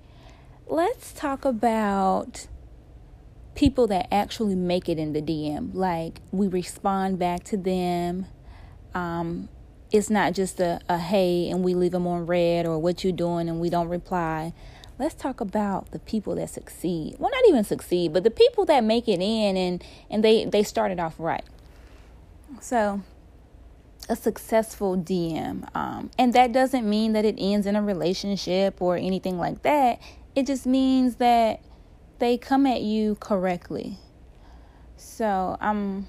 let's 0.66 1.12
talk 1.12 1.44
about 1.44 2.46
people 3.54 3.86
that 3.88 4.08
actually 4.10 4.54
make 4.54 4.88
it 4.88 4.98
in 4.98 5.12
the 5.12 5.20
DM. 5.20 5.74
Like, 5.74 6.22
we 6.30 6.48
respond 6.48 7.18
back 7.18 7.44
to 7.44 7.58
them. 7.58 8.24
Um, 8.94 9.50
it's 9.90 10.08
not 10.08 10.32
just 10.32 10.58
a, 10.58 10.80
a 10.88 10.96
hey 10.96 11.50
and 11.50 11.62
we 11.62 11.74
leave 11.74 11.92
them 11.92 12.06
on 12.06 12.24
read 12.24 12.64
or 12.64 12.78
what 12.78 13.04
you 13.04 13.12
doing 13.12 13.50
and 13.50 13.60
we 13.60 13.68
don't 13.68 13.88
reply. 13.88 14.54
Let's 14.98 15.14
talk 15.14 15.42
about 15.42 15.90
the 15.90 15.98
people 15.98 16.36
that 16.36 16.48
succeed. 16.48 17.16
Well, 17.18 17.30
not 17.30 17.46
even 17.48 17.64
succeed, 17.64 18.14
but 18.14 18.24
the 18.24 18.30
people 18.30 18.64
that 18.64 18.82
make 18.82 19.08
it 19.08 19.20
in 19.20 19.58
and, 19.58 19.84
and 20.08 20.24
they, 20.24 20.46
they 20.46 20.62
started 20.62 20.98
off 20.98 21.16
right. 21.18 21.44
So, 22.62 23.02
a 24.08 24.16
successful 24.16 24.96
DM. 24.96 25.68
Um, 25.74 26.10
and 26.18 26.32
that 26.34 26.52
doesn't 26.52 26.88
mean 26.88 27.12
that 27.12 27.24
it 27.24 27.36
ends 27.38 27.66
in 27.66 27.76
a 27.76 27.82
relationship 27.82 28.80
or 28.80 28.96
anything 28.96 29.38
like 29.38 29.62
that. 29.62 30.00
It 30.34 30.46
just 30.46 30.66
means 30.66 31.16
that 31.16 31.62
they 32.18 32.38
come 32.38 32.66
at 32.66 32.82
you 32.82 33.16
correctly. 33.16 33.98
So, 34.96 35.56
um, 35.60 36.08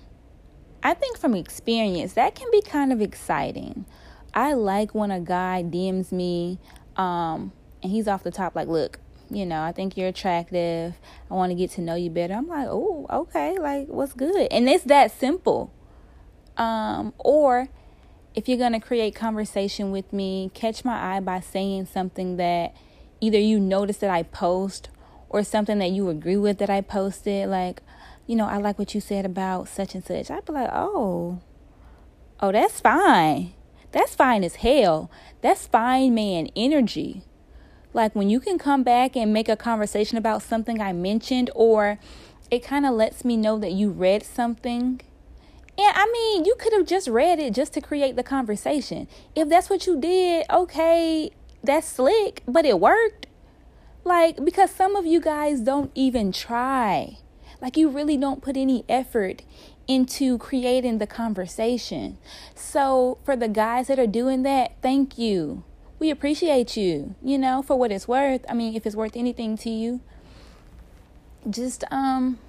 I 0.83 0.93
think 0.93 1.17
from 1.17 1.33
experience, 1.33 2.13
that 2.13 2.35
can 2.35 2.49
be 2.51 2.61
kind 2.61 2.91
of 2.91 3.01
exciting. 3.01 3.85
I 4.33 4.53
like 4.53 4.93
when 4.93 5.11
a 5.11 5.19
guy 5.19 5.63
DMs 5.65 6.11
me 6.11 6.59
um, 6.97 7.51
and 7.81 7.91
he's 7.91 8.07
off 8.07 8.23
the 8.23 8.31
top, 8.31 8.55
like, 8.55 8.67
look, 8.67 8.99
you 9.29 9.45
know, 9.45 9.61
I 9.61 9.71
think 9.71 9.97
you're 9.97 10.09
attractive. 10.09 10.93
I 11.29 11.33
want 11.33 11.51
to 11.51 11.55
get 11.55 11.71
to 11.71 11.81
know 11.81 11.95
you 11.95 12.09
better. 12.09 12.33
I'm 12.33 12.47
like, 12.47 12.67
oh, 12.69 13.07
okay, 13.09 13.57
like, 13.57 13.87
what's 13.87 14.13
good? 14.13 14.47
And 14.51 14.67
it's 14.67 14.83
that 14.85 15.11
simple. 15.17 15.73
Um, 16.57 17.13
or 17.17 17.69
if 18.35 18.47
you're 18.47 18.57
going 18.57 18.73
to 18.73 18.79
create 18.79 19.15
conversation 19.15 19.91
with 19.91 20.11
me, 20.11 20.51
catch 20.53 20.83
my 20.83 21.15
eye 21.15 21.19
by 21.19 21.39
saying 21.39 21.85
something 21.85 22.37
that 22.37 22.75
either 23.21 23.37
you 23.37 23.59
notice 23.59 23.97
that 23.97 24.09
I 24.09 24.23
post 24.23 24.89
or 25.29 25.43
something 25.43 25.79
that 25.79 25.91
you 25.91 26.09
agree 26.09 26.37
with 26.37 26.57
that 26.57 26.69
I 26.69 26.81
posted. 26.81 27.49
Like, 27.49 27.81
you 28.25 28.35
know, 28.35 28.47
I 28.47 28.57
like 28.57 28.79
what 28.79 28.95
you 28.95 29.01
said 29.01 29.25
about 29.25 29.67
such 29.67 29.95
and 29.95 30.03
such. 30.03 30.31
I'd 30.31 30.45
be 30.45 30.53
like, 30.53 30.69
oh, 30.73 31.41
oh, 32.39 32.51
that's 32.51 32.79
fine. 32.79 33.53
That's 33.91 34.15
fine 34.15 34.43
as 34.43 34.55
hell. 34.55 35.11
That's 35.41 35.67
fine, 35.67 36.15
man, 36.15 36.49
energy. 36.55 37.23
Like 37.93 38.15
when 38.15 38.29
you 38.29 38.39
can 38.39 38.57
come 38.57 38.81
back 38.81 39.15
and 39.15 39.31
make 39.31 39.47
a 39.47 39.55
conversation 39.55 40.17
about 40.17 40.41
something 40.41 40.81
I 40.81 40.93
mentioned, 40.93 41.51
or 41.53 41.99
it 42.49 42.63
kind 42.63 42.87
of 42.87 42.93
lets 42.93 43.23
me 43.23 43.37
know 43.37 43.59
that 43.59 43.71
you 43.71 43.91
read 43.91 44.23
something 44.23 45.01
and 45.77 45.91
I 45.95 46.05
mean, 46.11 46.45
you 46.45 46.55
could 46.59 46.73
have 46.73 46.85
just 46.85 47.07
read 47.07 47.39
it 47.39 47.53
just 47.53 47.73
to 47.73 47.81
create 47.81 48.15
the 48.15 48.23
conversation. 48.23 49.07
If 49.35 49.49
that's 49.49 49.69
what 49.69 49.87
you 49.87 49.99
did, 49.99 50.45
okay, 50.49 51.31
that's 51.63 51.87
slick, 51.87 52.43
but 52.47 52.65
it 52.65 52.79
worked. 52.79 53.27
Like, 54.03 54.43
because 54.43 54.69
some 54.69 54.95
of 54.95 55.05
you 55.05 55.19
guys 55.19 55.61
don't 55.61 55.91
even 55.95 56.31
try. 56.31 57.17
Like, 57.61 57.77
you 57.77 57.89
really 57.89 58.17
don't 58.17 58.41
put 58.41 58.55
any 58.57 58.85
effort 58.87 59.43
into 59.87 60.37
creating 60.37 60.99
the 60.99 61.07
conversation. 61.07 62.17
So, 62.53 63.17
for 63.23 63.35
the 63.35 63.47
guys 63.47 63.87
that 63.87 63.97
are 63.97 64.07
doing 64.07 64.43
that, 64.43 64.73
thank 64.81 65.17
you. 65.17 65.63
We 65.97 66.09
appreciate 66.09 66.75
you, 66.77 67.15
you 67.23 67.37
know, 67.37 67.63
for 67.63 67.79
what 67.79 67.91
it's 67.91 68.07
worth. 68.07 68.45
I 68.49 68.53
mean, 68.53 68.75
if 68.75 68.85
it's 68.85 68.95
worth 68.95 69.15
anything 69.15 69.57
to 69.59 69.69
you, 69.69 70.01
just, 71.49 71.83
um, 71.89 72.39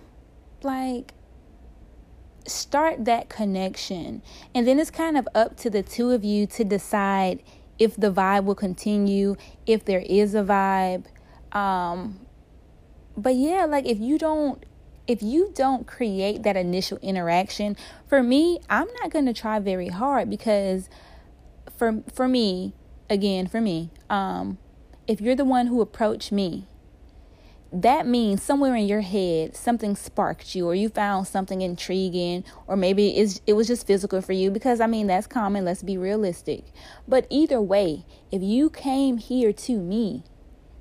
like, 0.62 1.14
start 2.46 3.04
that 3.04 3.28
connection. 3.28 4.22
And 4.54 4.66
then 4.66 4.78
it's 4.78 4.90
kind 4.90 5.16
of 5.16 5.28
up 5.34 5.56
to 5.58 5.70
the 5.70 5.82
two 5.82 6.10
of 6.10 6.24
you 6.24 6.46
to 6.48 6.64
decide 6.64 7.42
if 7.78 7.96
the 7.96 8.12
vibe 8.12 8.44
will 8.44 8.54
continue, 8.54 9.36
if 9.66 9.84
there 9.84 10.04
is 10.06 10.34
a 10.34 10.42
vibe. 10.42 11.06
Um, 11.52 12.20
but 13.16 13.34
yeah, 13.34 13.64
like 13.64 13.86
if 13.86 13.98
you 13.98 14.18
don't 14.18 14.64
if 15.06 15.22
you 15.22 15.52
don't 15.54 15.86
create 15.86 16.44
that 16.44 16.56
initial 16.56 16.96
interaction, 17.02 17.76
for 18.06 18.22
me, 18.22 18.58
I'm 18.70 18.88
not 19.02 19.10
going 19.10 19.26
to 19.26 19.34
try 19.34 19.58
very 19.58 19.88
hard 19.88 20.30
because 20.30 20.88
for 21.76 22.02
for 22.12 22.26
me, 22.28 22.72
again, 23.10 23.46
for 23.46 23.60
me, 23.60 23.90
um, 24.08 24.58
if 25.06 25.20
you're 25.20 25.36
the 25.36 25.44
one 25.44 25.66
who 25.66 25.80
approached 25.80 26.32
me 26.32 26.66
that 27.75 28.07
means 28.07 28.40
somewhere 28.40 28.76
in 28.76 28.87
your 28.87 29.00
head 29.00 29.57
something 29.57 29.97
sparked 29.97 30.54
you 30.54 30.69
or 30.69 30.76
you 30.76 30.88
found 30.88 31.26
something 31.26 31.61
intriguing 31.61 32.45
or 32.69 32.76
maybe 32.76 33.09
it 33.47 33.52
was 33.52 33.66
just 33.66 33.85
physical 33.85 34.21
for 34.21 34.33
you 34.33 34.49
because 34.49 34.81
i 34.81 34.87
mean 34.87 35.09
that's 35.09 35.26
common 35.26 35.64
let's 35.64 35.83
be 35.83 35.99
realistic. 35.99 36.64
But 37.09 37.26
either 37.31 37.61
way 37.61 38.07
if 38.31 38.43
you 38.43 38.71
came 38.71 39.19
here 39.19 39.52
to 39.52 39.76
me 39.76 40.23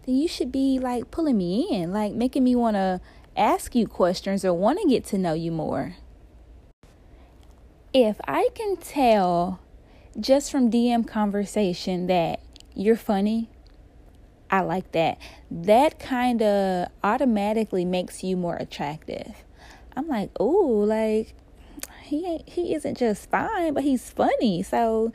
then 0.05 0.15
you 0.15 0.27
should 0.27 0.51
be 0.51 0.77
like 0.77 1.09
pulling 1.09 1.37
me 1.37 1.67
in 1.71 1.91
like 1.91 2.13
making 2.13 2.43
me 2.43 2.55
want 2.55 2.75
to 2.75 3.01
ask 3.35 3.73
you 3.73 3.87
questions 3.87 4.45
or 4.45 4.53
want 4.53 4.79
to 4.79 4.87
get 4.87 5.03
to 5.05 5.17
know 5.17 5.33
you 5.33 5.51
more. 5.51 5.95
If 7.91 8.17
i 8.27 8.49
can 8.53 8.77
tell 8.77 9.59
just 10.19 10.51
from 10.51 10.69
dm 10.69 11.07
conversation 11.07 12.05
that 12.05 12.39
you're 12.75 12.95
funny 12.95 13.49
I 14.53 14.59
like 14.59 14.91
that. 14.91 15.17
That 15.49 15.97
kind 15.97 16.43
of 16.43 16.89
automatically 17.03 17.85
makes 17.85 18.23
you 18.23 18.37
more 18.37 18.55
attractive. 18.55 19.33
I'm 19.97 20.07
like, 20.07 20.29
oh, 20.39 20.85
like 20.87 21.33
he 22.03 22.23
ain't, 22.27 22.47
he 22.47 22.75
isn't 22.75 22.95
just 22.99 23.31
fine, 23.31 23.73
but 23.73 23.81
he's 23.81 24.11
funny. 24.11 24.61
So 24.61 25.11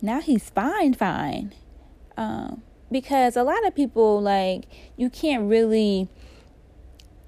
now 0.00 0.20
he's 0.20 0.50
fine, 0.50 0.94
fine. 0.94 1.52
Um, 2.16 2.62
because 2.88 3.36
a 3.36 3.42
lot 3.42 3.66
of 3.66 3.74
people 3.74 4.22
like 4.22 4.66
you 4.96 5.10
can't 5.10 5.50
really 5.50 6.08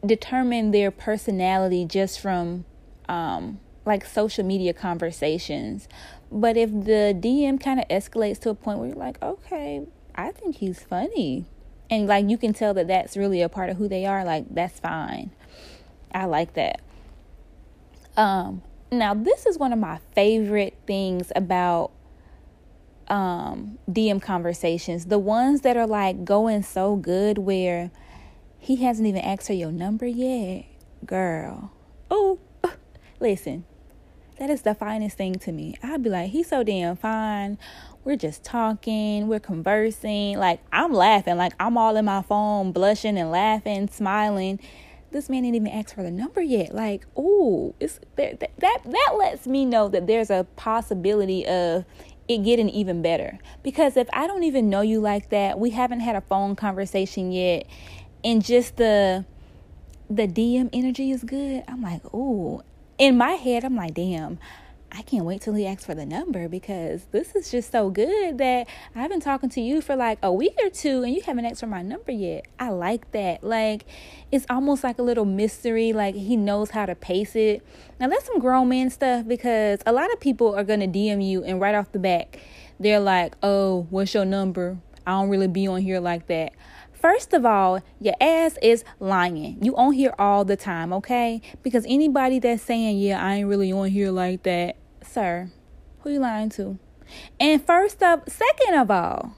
determine 0.07 0.71
their 0.71 0.93
personality 0.93 1.85
just 1.85 2.21
from 2.21 2.67
um, 3.09 3.59
like 3.85 4.07
social 4.07 4.45
media 4.45 4.73
conversations. 4.73 5.89
But 6.31 6.57
if 6.57 6.71
the 6.71 7.19
DM 7.21 7.61
kind 7.61 7.81
of 7.81 7.89
escalates 7.89 8.39
to 8.43 8.51
a 8.51 8.55
point 8.55 8.79
where 8.79 8.91
you're 8.91 8.97
like, 8.97 9.21
okay, 9.21 9.89
I 10.19 10.33
think 10.33 10.57
he's 10.57 10.81
funny. 10.83 11.47
And 11.89 12.09
like 12.09 12.29
you 12.29 12.37
can 12.37 12.53
tell 12.53 12.75
that 12.75 12.89
that's 12.89 13.17
really 13.17 13.41
a 13.41 13.49
part 13.49 13.71
of 13.71 13.77
who 13.77 13.89
they 13.89 14.05
are, 14.05 14.25
like 14.25 14.53
that's 14.53 14.81
fine. 14.81 15.31
I 16.13 16.25
like 16.25 16.55
that. 16.55 16.81
Um 18.17 18.63
now 18.91 19.15
this 19.15 19.47
is 19.47 19.59
one 19.59 19.73
of 19.73 19.79
my 19.79 20.01
favorite 20.15 20.75
things 20.87 21.31
about 21.37 21.93
um 23.07 23.79
DM 23.89 24.21
conversations. 24.21 25.07
The 25.07 25.21
ones 25.21 25.61
that 25.61 25.77
are 25.77 25.87
like 25.87 26.25
going 26.25 26.65
so 26.65 26.97
good 26.97 27.39
where 27.39 27.93
he 28.59 28.77
hasn't 28.77 29.07
even 29.07 29.23
asked 29.23 29.47
her 29.47 29.55
your 29.55 29.71
number 29.71 30.07
yet. 30.07 30.65
Girl. 31.07 31.71
Oh, 32.11 32.41
listen. 33.21 33.65
That 34.39 34.51
is 34.51 34.63
the 34.63 34.75
finest 34.75 35.17
thing 35.17 35.35
to 35.37 35.53
me. 35.53 35.77
I'd 35.83 36.03
be 36.03 36.11
like, 36.11 36.31
he's 36.31 36.49
so 36.49 36.63
damn 36.63 36.97
fine. 36.97 37.59
We're 38.05 38.17
just 38.17 38.43
talking, 38.45 39.29
we're 39.29 39.41
conversing. 39.41 40.39
Like, 40.39 40.61
I'm 40.73 40.93
laughing. 40.93 41.37
Like, 41.37 41.53
I'm 41.61 41.77
all 41.77 41.97
in 41.97 42.05
my 42.05 42.23
phone, 42.23 42.73
blushing 42.73 43.19
and 43.19 43.31
laughing, 43.31 43.89
smiling. 43.89 44.61
This 45.11 45.29
man 45.29 45.43
didn't 45.43 45.57
even 45.57 45.69
ask 45.69 45.95
for 45.95 46.03
the 46.03 46.11
number 46.11 46.43
yet. 46.43 46.75
Like, 46.75 47.07
ooh, 47.19 47.75
it's 47.81 47.99
that 48.17 48.41
that 48.41 48.81
that 48.85 49.15
lets 49.19 49.47
me 49.47 49.65
know 49.65 49.89
that 49.89 50.07
there's 50.07 50.31
a 50.31 50.47
possibility 50.57 51.47
of 51.47 51.85
it 52.29 52.39
getting 52.45 52.69
even 52.69 53.01
better. 53.01 53.39
Because 53.63 53.97
if 53.97 54.09
I 54.13 54.27
don't 54.27 54.45
even 54.45 54.69
know 54.69 54.83
you 54.83 55.01
like 55.01 55.31
that, 55.31 55.59
we 55.59 55.71
haven't 55.71 56.01
had 56.01 56.15
a 56.15 56.21
phone 56.21 56.57
conversation 56.57 57.33
yet, 57.33 57.67
and 58.23 58.45
just 58.45 58.77
the 58.77 59.25
the 60.11 60.27
DM 60.27 60.71
energy 60.73 61.11
is 61.11 61.23
good, 61.23 61.65
I'm 61.69 61.83
like, 61.83 62.03
ooh, 62.15 62.63
in 62.99 63.17
my 63.17 63.33
head, 63.33 63.65
I'm 63.65 63.77
like, 63.77 63.95
damn, 63.95 64.39
I 64.91 65.03
can't 65.03 65.25
wait 65.25 65.43
till 65.43 65.55
he 65.55 65.67
asks 65.67 65.85
for 65.85 65.95
the 65.95 66.07
number 66.07 66.49
because 66.49 67.05
this 67.13 67.35
is 67.35 67.51
just 67.51 67.71
so 67.71 67.91
good 67.91 68.39
that 68.39 68.67
I've 68.95 69.11
been 69.11 69.21
talking 69.21 69.51
to 69.51 69.61
you 69.61 69.83
for 69.83 69.95
like 69.95 70.19
a 70.23 70.33
week 70.33 70.57
or 70.63 70.71
two 70.71 71.03
and 71.03 71.15
you 71.15 71.21
haven't 71.21 71.45
asked 71.45 71.61
for 71.61 71.67
my 71.67 71.83
number 71.83 72.11
yet. 72.11 72.47
I 72.59 72.71
like 72.71 73.11
that. 73.13 73.45
Like, 73.45 73.85
it's 74.33 74.47
almost 74.49 74.83
like 74.85 74.99
a 74.99 75.03
little 75.03 75.27
mystery. 75.27 75.93
Like, 75.93 76.15
he 76.15 76.37
knows 76.37 76.71
how 76.71 76.87
to 76.87 76.95
pace 76.95 77.37
it. 77.37 77.63
Now, 78.01 78.09
that's 78.09 78.25
some 78.25 78.39
grown 78.39 78.71
man 78.71 78.89
stuff 78.89 79.27
because 79.29 79.81
a 79.85 79.93
lot 79.93 80.11
of 80.13 80.21
people 80.21 80.55
are 80.55 80.65
going 80.65 80.81
to 80.81 80.87
DM 80.87 81.25
you 81.25 81.45
and 81.45 81.61
right 81.61 81.75
off 81.75 81.93
the 81.93 81.99
back, 81.99 82.41
they're 82.81 83.01
like, 83.01 83.35
oh, 83.43 83.87
what's 83.91 84.15
your 84.15 84.25
number? 84.25 84.79
I 85.07 85.13
don't 85.13 85.29
really 85.29 85.49
be 85.49 85.67
on 85.67 85.81
here 85.81 86.01
like 86.01 86.27
that. 86.29 86.53
First 87.01 87.33
of 87.33 87.47
all, 87.47 87.81
your 88.01 88.15
ass 88.21 88.59
is 88.61 88.85
lying. 88.99 89.59
You 89.63 89.77
on 89.77 89.93
here 89.93 90.15
all 90.19 90.45
the 90.45 90.57
time, 90.57 90.93
okay? 90.93 91.41
Because 91.63 91.85
anybody 91.89 92.41
that's 92.41 92.63
saying, 92.63 92.99
yeah, 92.99 93.25
I 93.25 93.35
ain't 93.37 93.49
really 93.49 93.71
on 93.71 93.89
here 93.91 94.11
like 94.11 94.43
that, 94.43 94.77
sir, 95.03 95.51
who 96.01 96.11
you 96.11 96.19
lying 96.19 96.49
to? 96.51 96.79
And 97.39 97.65
first 97.65 98.03
up, 98.03 98.29
second 98.29 98.75
of 98.75 98.91
all, 98.91 99.37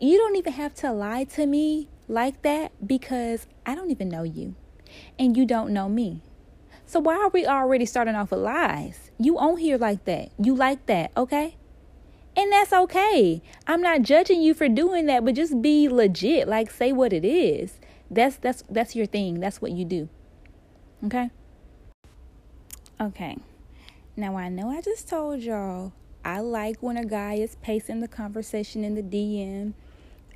you 0.00 0.16
don't 0.16 0.36
even 0.36 0.54
have 0.54 0.74
to 0.76 0.92
lie 0.92 1.24
to 1.24 1.46
me 1.46 1.88
like 2.08 2.40
that 2.42 2.72
because 2.86 3.46
I 3.66 3.74
don't 3.74 3.90
even 3.90 4.08
know 4.08 4.22
you 4.22 4.54
and 5.18 5.36
you 5.36 5.44
don't 5.44 5.72
know 5.72 5.90
me. 5.90 6.22
So 6.86 7.00
why 7.00 7.16
are 7.16 7.28
we 7.28 7.46
already 7.46 7.84
starting 7.84 8.14
off 8.14 8.30
with 8.30 8.40
lies? 8.40 9.10
You 9.18 9.38
on 9.38 9.58
here 9.58 9.76
like 9.76 10.06
that. 10.06 10.30
You 10.42 10.54
like 10.54 10.86
that, 10.86 11.12
okay? 11.18 11.57
And 12.38 12.52
that's 12.52 12.72
okay. 12.72 13.42
I'm 13.66 13.82
not 13.82 14.02
judging 14.02 14.40
you 14.40 14.54
for 14.54 14.68
doing 14.68 15.06
that, 15.06 15.24
but 15.24 15.34
just 15.34 15.60
be 15.60 15.88
legit. 15.88 16.46
Like 16.46 16.70
say 16.70 16.92
what 16.92 17.12
it 17.12 17.24
is. 17.24 17.80
That's 18.08 18.36
that's 18.36 18.62
that's 18.70 18.94
your 18.94 19.06
thing. 19.06 19.40
That's 19.40 19.60
what 19.60 19.72
you 19.72 19.84
do. 19.84 20.08
Okay? 21.04 21.30
Okay. 23.00 23.38
Now 24.16 24.36
I 24.36 24.50
know 24.50 24.70
I 24.70 24.80
just 24.82 25.08
told 25.08 25.40
y'all 25.40 25.92
I 26.24 26.38
like 26.38 26.80
when 26.80 26.96
a 26.96 27.04
guy 27.04 27.34
is 27.34 27.56
pacing 27.56 27.98
the 27.98 28.06
conversation 28.06 28.84
in 28.84 28.94
the 28.94 29.02
DM 29.02 29.72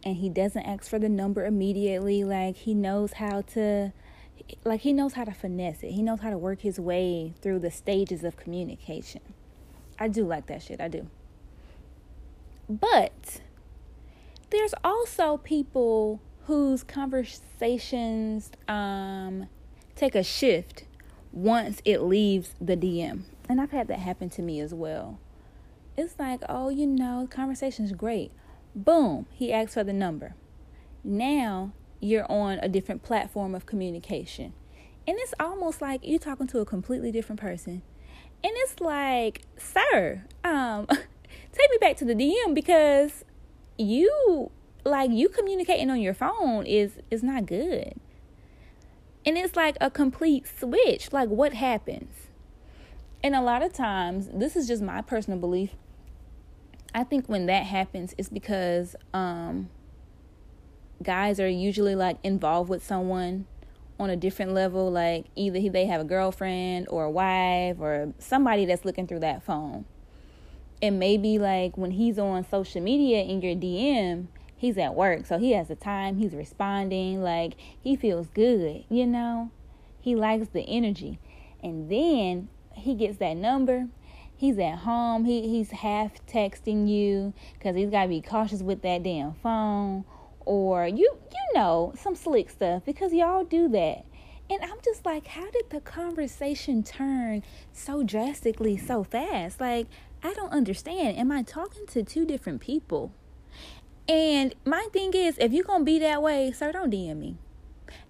and 0.03 0.17
he 0.17 0.29
doesn't 0.29 0.65
ask 0.65 0.91
for 0.91 0.99
the 0.99 1.09
number 1.09 1.47
immediately. 1.47 2.25
Like 2.25 2.57
he 2.57 2.75
knows 2.75 3.13
how 3.13 3.43
to 3.53 3.93
like 4.65 4.81
he 4.81 4.93
knows 4.93 5.13
how 5.13 5.23
to 5.23 5.33
finesse 5.33 5.85
it. 5.85 5.93
He 5.93 6.03
knows 6.03 6.19
how 6.19 6.31
to 6.31 6.39
work 6.39 6.63
his 6.63 6.81
way 6.81 7.35
through 7.41 7.61
the 7.61 7.71
stages 7.71 8.25
of 8.25 8.37
communication. 8.37 9.21
I 10.01 10.09
do 10.09 10.25
like 10.25 10.47
that 10.47 10.63
shit. 10.63 10.81
I 10.81 10.89
do. 10.89 11.07
But 12.69 13.41
there's 14.51 14.75
also 14.85 15.39
people 15.39 16.21
whose 16.47 16.83
conversations 16.83 18.51
um, 18.69 19.49
take 19.95 20.15
a 20.15 20.23
shift 20.23 20.85
once 21.33 21.81
it 21.85 22.03
leaves 22.03 22.55
the 22.61 22.77
DM. 22.77 23.23
And 23.49 23.61
I've 23.61 23.71
had 23.71 23.89
that 23.89 23.99
happen 23.99 24.31
to 24.31 24.43
me 24.43 24.61
as 24.61 24.75
well. 24.75 25.19
It's 25.97 26.19
like, 26.19 26.41
oh, 26.49 26.69
you 26.69 26.87
know, 26.87 27.23
the 27.23 27.29
conversation's 27.29 27.93
great. 27.93 28.33
Boom, 28.75 29.27
he 29.33 29.53
asks 29.53 29.75
for 29.75 29.85
the 29.85 29.93
number. 29.93 30.35
Now 31.05 31.73
you're 32.01 32.31
on 32.31 32.59
a 32.61 32.69
different 32.69 33.03
platform 33.03 33.55
of 33.55 33.67
communication. 33.67 34.53
And 35.07 35.17
it's 35.21 35.35
almost 35.39 35.83
like 35.83 36.01
you're 36.03 36.19
talking 36.19 36.47
to 36.49 36.61
a 36.61 36.65
completely 36.65 37.13
different 37.13 37.41
person. 37.41 37.83
And 38.45 38.53
it's 38.57 38.81
like, 38.81 39.43
sir, 39.57 40.25
um, 40.45 40.87
take 41.53 41.71
me 41.71 41.79
back 41.81 41.97
to 41.99 42.05
the 42.05 42.15
DM 42.15 42.55
because 42.55 43.25
you 43.79 44.51
like 44.85 45.11
you 45.11 45.29
communicating 45.29 45.91
on 45.91 46.01
your 46.01 46.15
phone 46.15 46.67
is 46.67 46.99
is 47.11 47.23
not 47.23 47.47
good. 47.47 47.95
And 49.25 49.39
it's 49.39 49.55
like 49.55 49.77
a 49.81 49.91
complete 49.91 50.47
switch. 50.59 51.13
Like 51.13 51.29
what 51.29 51.55
happens? 51.55 52.13
And 53.23 53.37
a 53.37 53.41
lot 53.41 53.63
of 53.63 53.73
times, 53.73 54.29
this 54.35 54.57
is 54.57 54.67
just 54.67 54.83
my 54.83 55.01
personal 55.01 55.39
belief. 55.39 55.71
I 56.93 57.05
think 57.05 57.29
when 57.29 57.47
that 57.47 57.65
happens, 57.67 58.15
it's 58.19 58.29
because 58.29 58.97
um, 59.15 59.71
guys 61.03 61.39
are 61.39 61.49
usually 61.49 61.95
like 61.95 62.19
involved 62.25 62.69
with 62.69 62.85
someone 62.85 63.47
on 64.01 64.11
a 64.11 64.17
different 64.17 64.53
level. 64.55 64.91
Like 64.91 65.27
either 65.37 65.71
they 65.71 65.87
have 65.87 66.01
a 66.01 66.05
girlfriend 66.05 66.89
or 66.91 67.05
a 67.05 67.11
wife 67.11 67.77
or 67.79 68.13
somebody 68.19 68.65
that's 68.65 68.85
looking 68.85 69.07
through 69.07 69.21
that 69.21 69.45
phone 69.45 69.85
and 70.83 70.99
maybe 70.99 71.39
like 71.39 71.79
when 71.79 71.93
he's 71.93 72.19
on 72.19 72.45
social 72.45 72.83
media 72.83 73.23
in 73.23 73.41
your 73.41 73.55
DM, 73.55 74.27
he's 74.57 74.77
at 74.77 74.95
work, 74.95 75.25
so 75.25 75.39
he 75.39 75.53
has 75.53 75.69
the 75.69 75.77
time, 75.77 76.19
he's 76.19 76.35
responding, 76.35 77.23
like 77.23 77.55
he 77.81 77.95
feels 77.95 78.29
good, 78.29 78.85
you 78.91 79.07
know? 79.07 79.51
He 80.01 80.17
likes 80.17 80.49
the 80.49 80.63
energy. 80.63 81.21
And 81.63 81.89
then 81.89 82.49
he 82.75 82.97
gets 82.97 83.19
that 83.19 83.37
number. 83.37 83.87
He's 84.37 84.59
at 84.59 84.79
home. 84.79 85.25
He 85.25 85.49
he's 85.49 85.71
half 85.71 86.27
texting 86.27 86.89
you 86.89 87.33
cuz 87.61 87.77
he's 87.77 87.91
got 87.91 88.03
to 88.03 88.09
be 88.09 88.21
cautious 88.21 88.61
with 88.61 88.83
that 88.83 89.05
damn 89.05 89.35
phone 89.35 90.05
or 90.45 90.89
you 90.89 91.17
you 91.31 91.55
know, 91.55 91.93
some 91.97 92.17
slick 92.17 92.51
stuff 92.51 92.85
because 92.85 93.13
y'all 93.13 93.45
do 93.45 93.69
that. 93.69 94.05
And 94.51 94.61
I'm 94.65 94.81
just 94.85 95.07
like, 95.07 95.29
how 95.29 95.49
did 95.51 95.71
the 95.71 95.81
conversation 95.81 96.83
turn 96.83 97.43
so 97.73 98.03
drastically 98.03 98.77
so 98.77 99.03
fast? 99.05 99.61
Like, 99.61 99.87
I 100.23 100.33
don't 100.35 100.53
understand. 100.53 101.17
Am 101.17 101.33
I 101.33 101.43
talking 101.43 101.87
to 101.89 102.03
two 102.03 102.25
different 102.25 102.61
people? 102.61 103.13
And 104.09 104.55
my 104.65 104.89
thing 104.93 105.13
is, 105.15 105.39
if 105.39 105.53
you're 105.53 105.65
gonna 105.65 105.85
be 105.85 105.99
that 105.99 106.23
way, 106.23 106.53
sir, 106.53 106.73
don't 106.73 106.93
DM 106.93 107.19
me. 107.19 107.37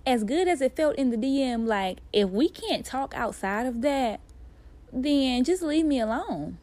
As 0.06 0.24
good 0.24 0.48
as 0.48 0.60
it 0.60 0.76
felt 0.76 0.96
in 0.96 1.10
the 1.10 1.16
DM, 1.16 1.66
like 1.66 1.98
if 2.12 2.28
we 2.30 2.48
can't 2.48 2.84
talk 2.84 3.14
outside 3.14 3.66
of 3.66 3.82
that, 3.82 4.20
then 4.92 5.44
just 5.44 5.62
leave 5.62 5.86
me 5.86 6.00
alone. 6.00 6.58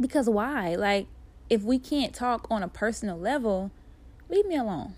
Because 0.00 0.28
why? 0.28 0.74
Like, 0.74 1.06
if 1.50 1.62
we 1.62 1.78
can't 1.78 2.14
talk 2.14 2.46
on 2.50 2.62
a 2.62 2.68
personal 2.68 3.18
level, 3.18 3.70
leave 4.28 4.46
me 4.46 4.56
alone. 4.56 4.94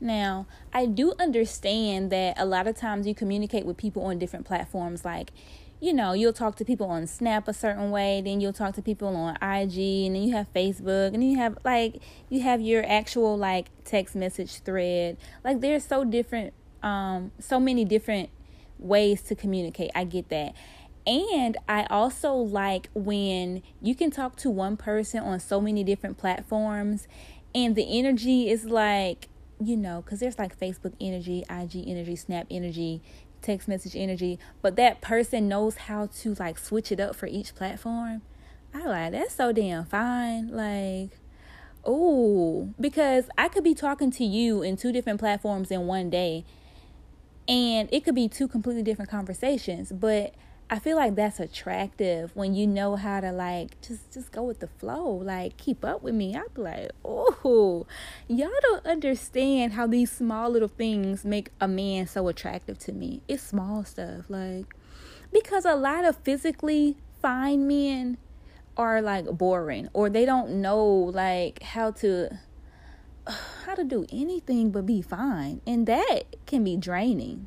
Now, 0.00 0.46
I 0.72 0.86
do 0.86 1.14
understand 1.18 2.12
that 2.12 2.38
a 2.38 2.44
lot 2.44 2.66
of 2.66 2.76
times 2.76 3.06
you 3.06 3.14
communicate 3.14 3.66
with 3.66 3.76
people 3.76 4.04
on 4.04 4.18
different 4.18 4.46
platforms, 4.46 5.04
like 5.04 5.32
you 5.80 5.92
know, 5.92 6.12
you'll 6.12 6.32
talk 6.32 6.56
to 6.56 6.64
people 6.64 6.86
on 6.86 7.06
Snap 7.06 7.48
a 7.48 7.52
certain 7.52 7.90
way, 7.90 8.22
then 8.24 8.40
you'll 8.40 8.52
talk 8.52 8.74
to 8.74 8.82
people 8.82 9.08
on 9.08 9.34
IG, 9.36 10.06
and 10.06 10.16
then 10.16 10.22
you 10.22 10.32
have 10.32 10.52
Facebook, 10.52 11.14
and 11.14 11.22
you 11.22 11.36
have 11.36 11.58
like 11.64 12.00
you 12.28 12.40
have 12.42 12.60
your 12.60 12.84
actual 12.86 13.36
like 13.36 13.68
text 13.84 14.14
message 14.16 14.60
thread. 14.60 15.16
Like 15.44 15.60
there's 15.60 15.84
so 15.84 16.04
different 16.04 16.54
um 16.82 17.32
so 17.38 17.58
many 17.58 17.84
different 17.84 18.30
ways 18.78 19.22
to 19.22 19.34
communicate. 19.34 19.90
I 19.94 20.04
get 20.04 20.28
that. 20.30 20.54
And 21.06 21.56
I 21.68 21.86
also 21.88 22.34
like 22.34 22.90
when 22.94 23.62
you 23.80 23.94
can 23.94 24.10
talk 24.10 24.36
to 24.36 24.50
one 24.50 24.76
person 24.76 25.20
on 25.20 25.38
so 25.38 25.60
many 25.60 25.84
different 25.84 26.18
platforms 26.18 27.06
and 27.54 27.76
the 27.76 27.98
energy 27.98 28.50
is 28.50 28.64
like, 28.64 29.28
you 29.60 29.76
know, 29.76 30.02
because 30.02 30.20
there's 30.20 30.38
like 30.38 30.58
Facebook 30.58 30.94
energy, 31.00 31.44
IG 31.48 31.84
energy, 31.86 32.16
Snap 32.16 32.46
energy, 32.50 33.02
text 33.46 33.68
message 33.68 33.94
energy, 33.96 34.38
but 34.60 34.76
that 34.76 35.00
person 35.00 35.48
knows 35.48 35.76
how 35.76 36.06
to 36.06 36.34
like 36.34 36.58
switch 36.58 36.90
it 36.90 37.00
up 37.00 37.14
for 37.16 37.26
each 37.26 37.54
platform. 37.54 38.22
I 38.74 38.84
like 38.84 39.12
that's 39.12 39.34
so 39.34 39.52
damn 39.52 39.84
fine. 39.86 40.48
Like, 40.48 41.18
oh, 41.84 42.74
because 42.78 43.28
I 43.38 43.48
could 43.48 43.64
be 43.64 43.74
talking 43.74 44.10
to 44.12 44.24
you 44.24 44.62
in 44.62 44.76
two 44.76 44.92
different 44.92 45.20
platforms 45.20 45.70
in 45.70 45.86
one 45.86 46.10
day, 46.10 46.44
and 47.48 47.88
it 47.92 48.04
could 48.04 48.14
be 48.14 48.28
two 48.28 48.48
completely 48.48 48.82
different 48.82 49.10
conversations, 49.10 49.92
but 49.92 50.34
I 50.68 50.80
feel 50.80 50.96
like 50.96 51.14
that's 51.14 51.38
attractive 51.38 52.34
when 52.34 52.54
you 52.54 52.66
know 52.66 52.96
how 52.96 53.20
to 53.20 53.30
like 53.30 53.80
just 53.82 54.12
just 54.12 54.32
go 54.32 54.42
with 54.42 54.58
the 54.58 54.66
flow, 54.66 55.12
like 55.12 55.56
keep 55.56 55.84
up 55.84 56.02
with 56.02 56.14
me. 56.14 56.34
I'd 56.34 56.52
be 56.54 56.62
like, 56.62 56.90
oh, 57.04 57.86
y'all 58.26 58.50
don't 58.62 58.84
understand 58.84 59.74
how 59.74 59.86
these 59.86 60.10
small 60.10 60.50
little 60.50 60.68
things 60.68 61.24
make 61.24 61.50
a 61.60 61.68
man 61.68 62.08
so 62.08 62.26
attractive 62.26 62.78
to 62.80 62.92
me. 62.92 63.22
It's 63.28 63.44
small 63.44 63.84
stuff, 63.84 64.24
like 64.28 64.74
because 65.32 65.64
a 65.64 65.76
lot 65.76 66.04
of 66.04 66.16
physically 66.16 66.96
fine 67.22 67.68
men 67.68 68.18
are 68.76 69.00
like 69.00 69.26
boring 69.26 69.88
or 69.92 70.10
they 70.10 70.24
don't 70.24 70.50
know 70.60 70.84
like 70.84 71.62
how 71.62 71.92
to 71.92 72.38
how 73.66 73.74
to 73.76 73.84
do 73.84 74.04
anything 74.10 74.72
but 74.72 74.84
be 74.84 75.00
fine, 75.00 75.60
and 75.64 75.86
that 75.86 76.24
can 76.44 76.64
be 76.64 76.76
draining. 76.76 77.46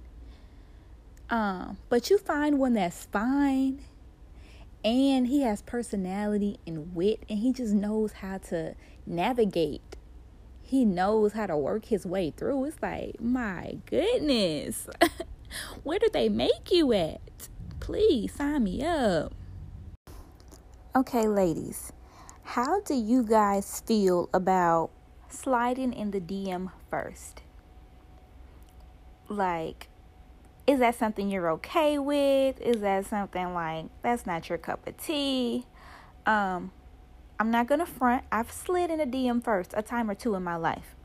Um, 1.30 1.78
but 1.90 2.10
you 2.10 2.18
find 2.18 2.58
one 2.58 2.74
that's 2.74 3.06
fine 3.06 3.82
and 4.84 5.28
he 5.28 5.42
has 5.42 5.62
personality 5.62 6.60
and 6.66 6.96
wit 6.96 7.24
and 7.30 7.40
he 7.40 7.52
just 7.52 7.74
knows 7.74 8.14
how 8.14 8.38
to 8.38 8.76
navigate. 9.06 9.98
He 10.62 10.86
knows 10.86 11.34
how 11.34 11.48
to 11.48 11.58
work 11.58 11.86
his 11.86 12.06
way 12.06 12.32
through. 12.32 12.66
It's 12.66 12.82
like, 12.82 13.20
my 13.20 13.78
goodness. 13.86 14.88
Where 15.84 16.00
did 16.00 16.14
they 16.14 16.30
make 16.30 16.72
you 16.72 16.94
at? 16.94 17.50
Please 17.80 18.34
sign 18.34 18.64
me 18.64 18.84
up. 18.86 19.34
Okay, 20.96 21.28
ladies, 21.28 21.92
how 22.44 22.82
do 22.82 22.94
you 22.94 23.24
guys 23.24 23.82
feel 23.86 24.30
about 24.34 24.92
sliding 25.30 25.94
in 25.94 26.12
the 26.12 26.20
DM 26.20 26.72
first? 26.90 27.42
Like, 29.28 29.88
is 30.70 30.78
that 30.78 30.94
something 30.94 31.32
you're 31.32 31.50
okay 31.50 31.98
with? 31.98 32.62
Is 32.62 32.82
that 32.82 33.08
something 33.08 33.56
like 33.56 33.86
that's 34.04 34.28
not 34.28 34.50
your 34.50 34.60
cup 34.60 34.86
of 34.86 34.96
tea? 34.98 35.66
Um, 36.28 36.72
I'm 37.40 37.50
not 37.50 37.66
gonna 37.66 37.88
front. 37.88 38.24
I've 38.32 38.52
slid 38.52 38.92
in 38.92 39.00
a 39.00 39.08
DM 39.08 39.44
first 39.44 39.74
a 39.76 39.82
time 39.82 40.12
or 40.12 40.14
two 40.14 40.36
in 40.36 40.44
my 40.44 40.58
life. 40.58 40.96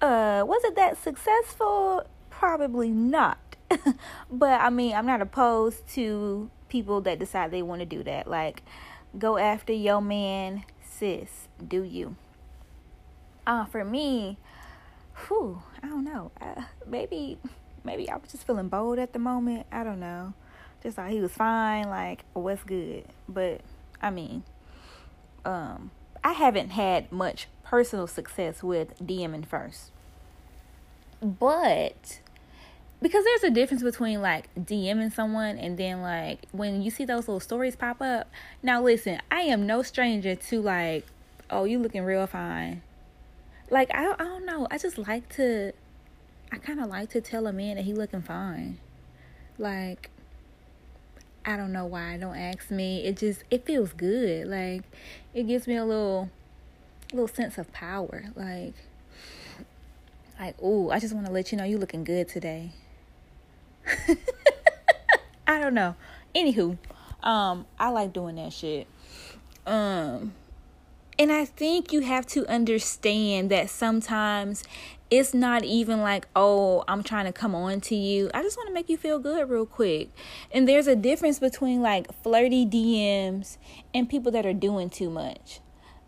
Uh, 0.00 0.42
was 0.46 0.64
it 0.64 0.74
that 0.76 0.96
successful? 0.96 2.06
Probably 2.30 2.88
not. 2.88 3.56
but 4.30 4.58
I 4.62 4.70
mean, 4.70 4.94
I'm 4.94 5.04
not 5.04 5.20
opposed 5.20 5.86
to 5.88 6.48
people 6.70 7.02
that 7.02 7.18
decide 7.18 7.50
they 7.50 7.60
want 7.60 7.80
to 7.80 7.86
do 7.86 8.02
that. 8.04 8.26
Like, 8.26 8.62
go 9.18 9.36
after 9.36 9.74
your 9.74 10.00
man, 10.00 10.64
sis. 10.82 11.48
Do 11.68 11.82
you? 11.82 12.16
Uh, 13.46 13.66
for 13.66 13.84
me, 13.84 14.38
whew, 15.26 15.60
I 15.82 15.88
don't 15.88 16.04
know. 16.04 16.30
Uh, 16.40 16.62
maybe, 16.86 17.36
maybe 17.84 18.08
I 18.08 18.16
was 18.16 18.30
just 18.30 18.46
feeling 18.46 18.68
bold 18.68 18.98
at 18.98 19.12
the 19.12 19.18
moment. 19.18 19.66
I 19.70 19.84
don't 19.84 20.00
know. 20.00 20.34
Just 20.82 20.96
thought 20.96 21.10
he 21.10 21.20
was 21.20 21.32
fine. 21.32 21.88
Like, 21.88 22.24
what's 22.32 22.62
good? 22.62 23.04
But 23.28 23.60
I 24.00 24.10
mean, 24.10 24.44
um, 25.44 25.90
I 26.24 26.32
haven't 26.32 26.70
had 26.70 27.10
much 27.12 27.48
personal 27.64 28.06
success 28.06 28.62
with 28.62 28.98
DMing 28.98 29.46
first. 29.46 29.90
But 31.22 32.20
because 33.02 33.24
there's 33.24 33.44
a 33.44 33.50
difference 33.50 33.82
between 33.82 34.20
like 34.20 34.48
DMing 34.54 35.12
someone 35.12 35.56
and 35.58 35.78
then 35.78 36.02
like 36.02 36.40
when 36.52 36.82
you 36.82 36.90
see 36.90 37.04
those 37.04 37.28
little 37.28 37.40
stories 37.40 37.76
pop 37.76 38.00
up. 38.00 38.28
Now 38.62 38.82
listen, 38.82 39.20
I 39.30 39.42
am 39.42 39.66
no 39.66 39.82
stranger 39.82 40.34
to 40.34 40.60
like, 40.60 41.06
oh, 41.48 41.64
you 41.64 41.78
looking 41.78 42.02
real 42.02 42.26
fine. 42.26 42.82
Like 43.70 43.90
I 43.94 44.12
I 44.12 44.16
don't 44.16 44.44
know. 44.44 44.66
I 44.70 44.78
just 44.78 44.98
like 44.98 45.28
to 45.36 45.72
I 46.52 46.58
kind 46.58 46.80
of 46.80 46.88
like 46.88 47.10
to 47.10 47.20
tell 47.20 47.46
a 47.46 47.52
man 47.52 47.76
that 47.76 47.84
he 47.84 47.92
looking 47.92 48.22
fine. 48.22 48.78
Like 49.58 50.10
I 51.44 51.56
don't 51.56 51.72
know 51.72 51.86
why. 51.86 52.16
Don't 52.16 52.36
ask 52.36 52.70
me. 52.70 53.04
It 53.04 53.16
just 53.16 53.44
it 53.50 53.64
feels 53.64 53.92
good. 53.92 54.46
Like 54.46 54.82
it 55.34 55.44
gives 55.46 55.66
me 55.66 55.76
a 55.76 55.84
little 55.84 56.30
little 57.12 57.28
sense 57.28 57.58
of 57.58 57.72
power. 57.72 58.24
Like 58.34 58.74
like, 60.40 60.56
oh, 60.62 60.90
I 60.90 60.98
just 60.98 61.14
want 61.14 61.26
to 61.26 61.32
let 61.32 61.52
you 61.52 61.58
know 61.58 61.64
you 61.64 61.76
looking 61.76 62.02
good 62.02 62.26
today. 62.26 62.72
I 65.46 65.60
don't 65.60 65.74
know. 65.74 65.96
Anywho, 66.34 66.78
um, 67.22 67.66
I 67.78 67.90
like 67.90 68.14
doing 68.14 68.36
that 68.36 68.52
shit. 68.54 68.86
Um, 69.66 70.32
and 71.18 71.30
I 71.30 71.44
think 71.44 71.92
you 71.92 72.00
have 72.00 72.26
to 72.28 72.46
understand 72.46 73.50
that 73.50 73.68
sometimes 73.68 74.64
it's 75.10 75.34
not 75.34 75.64
even 75.64 76.00
like, 76.00 76.28
oh, 76.36 76.84
I'm 76.86 77.02
trying 77.02 77.24
to 77.26 77.32
come 77.32 77.54
on 77.54 77.80
to 77.82 77.96
you. 77.96 78.30
I 78.32 78.42
just 78.42 78.56
want 78.56 78.68
to 78.68 78.74
make 78.74 78.88
you 78.88 78.96
feel 78.96 79.18
good 79.18 79.50
real 79.50 79.66
quick. 79.66 80.10
And 80.52 80.68
there's 80.68 80.86
a 80.86 80.94
difference 80.94 81.38
between 81.38 81.82
like 81.82 82.12
flirty 82.22 82.64
DMs 82.64 83.58
and 83.92 84.08
people 84.08 84.30
that 84.32 84.46
are 84.46 84.54
doing 84.54 84.88
too 84.88 85.10
much. 85.10 85.60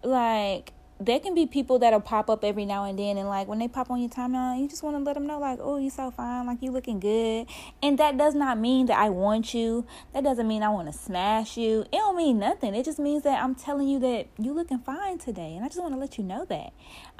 Like, 0.04 0.72
there 1.04 1.18
can 1.18 1.34
be 1.34 1.46
people 1.46 1.78
that'll 1.78 2.00
pop 2.00 2.30
up 2.30 2.44
every 2.44 2.64
now 2.64 2.84
and 2.84 2.98
then 2.98 3.16
and 3.16 3.28
like 3.28 3.48
when 3.48 3.58
they 3.58 3.68
pop 3.68 3.90
on 3.90 4.00
your 4.00 4.08
timeline 4.08 4.60
you 4.60 4.68
just 4.68 4.82
want 4.82 4.96
to 4.96 5.02
let 5.02 5.14
them 5.14 5.26
know 5.26 5.38
like 5.38 5.58
oh 5.60 5.76
you're 5.76 5.90
so 5.90 6.10
fine 6.10 6.46
like 6.46 6.62
you 6.62 6.70
looking 6.70 7.00
good. 7.00 7.46
And 7.82 7.98
that 7.98 8.16
does 8.16 8.34
not 8.34 8.58
mean 8.58 8.86
that 8.86 8.98
i 8.98 9.08
want 9.08 9.54
you. 9.54 9.86
That 10.12 10.24
doesn't 10.24 10.46
mean 10.46 10.62
i 10.62 10.68
want 10.68 10.90
to 10.90 10.96
smash 10.96 11.56
you. 11.56 11.82
It 11.82 11.92
don't 11.92 12.16
mean 12.16 12.38
nothing. 12.38 12.74
It 12.74 12.84
just 12.84 12.98
means 12.98 13.22
that 13.24 13.42
i'm 13.42 13.54
telling 13.54 13.88
you 13.88 13.98
that 14.00 14.28
you're 14.38 14.54
looking 14.54 14.78
fine 14.78 15.18
today 15.18 15.54
and 15.56 15.64
i 15.64 15.68
just 15.68 15.80
want 15.80 15.94
to 15.94 16.00
let 16.00 16.18
you 16.18 16.24
know 16.24 16.44
that. 16.46 16.72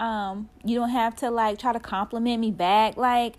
Um 0.03 0.49
you 0.65 0.79
don't 0.79 0.91
have 0.91 1.17
to 1.17 1.31
like 1.31 1.59
try 1.59 1.73
to 1.73 1.81
compliment 1.81 2.41
me 2.41 2.51
back. 2.51 2.97
Like 2.97 3.37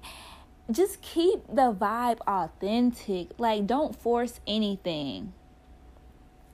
just 0.72 1.02
keep 1.02 1.46
the 1.48 1.74
vibe 1.74 2.20
authentic. 2.28 3.32
Like 3.38 3.68
don't 3.68 3.96
force 3.96 4.40
anything. 4.48 5.34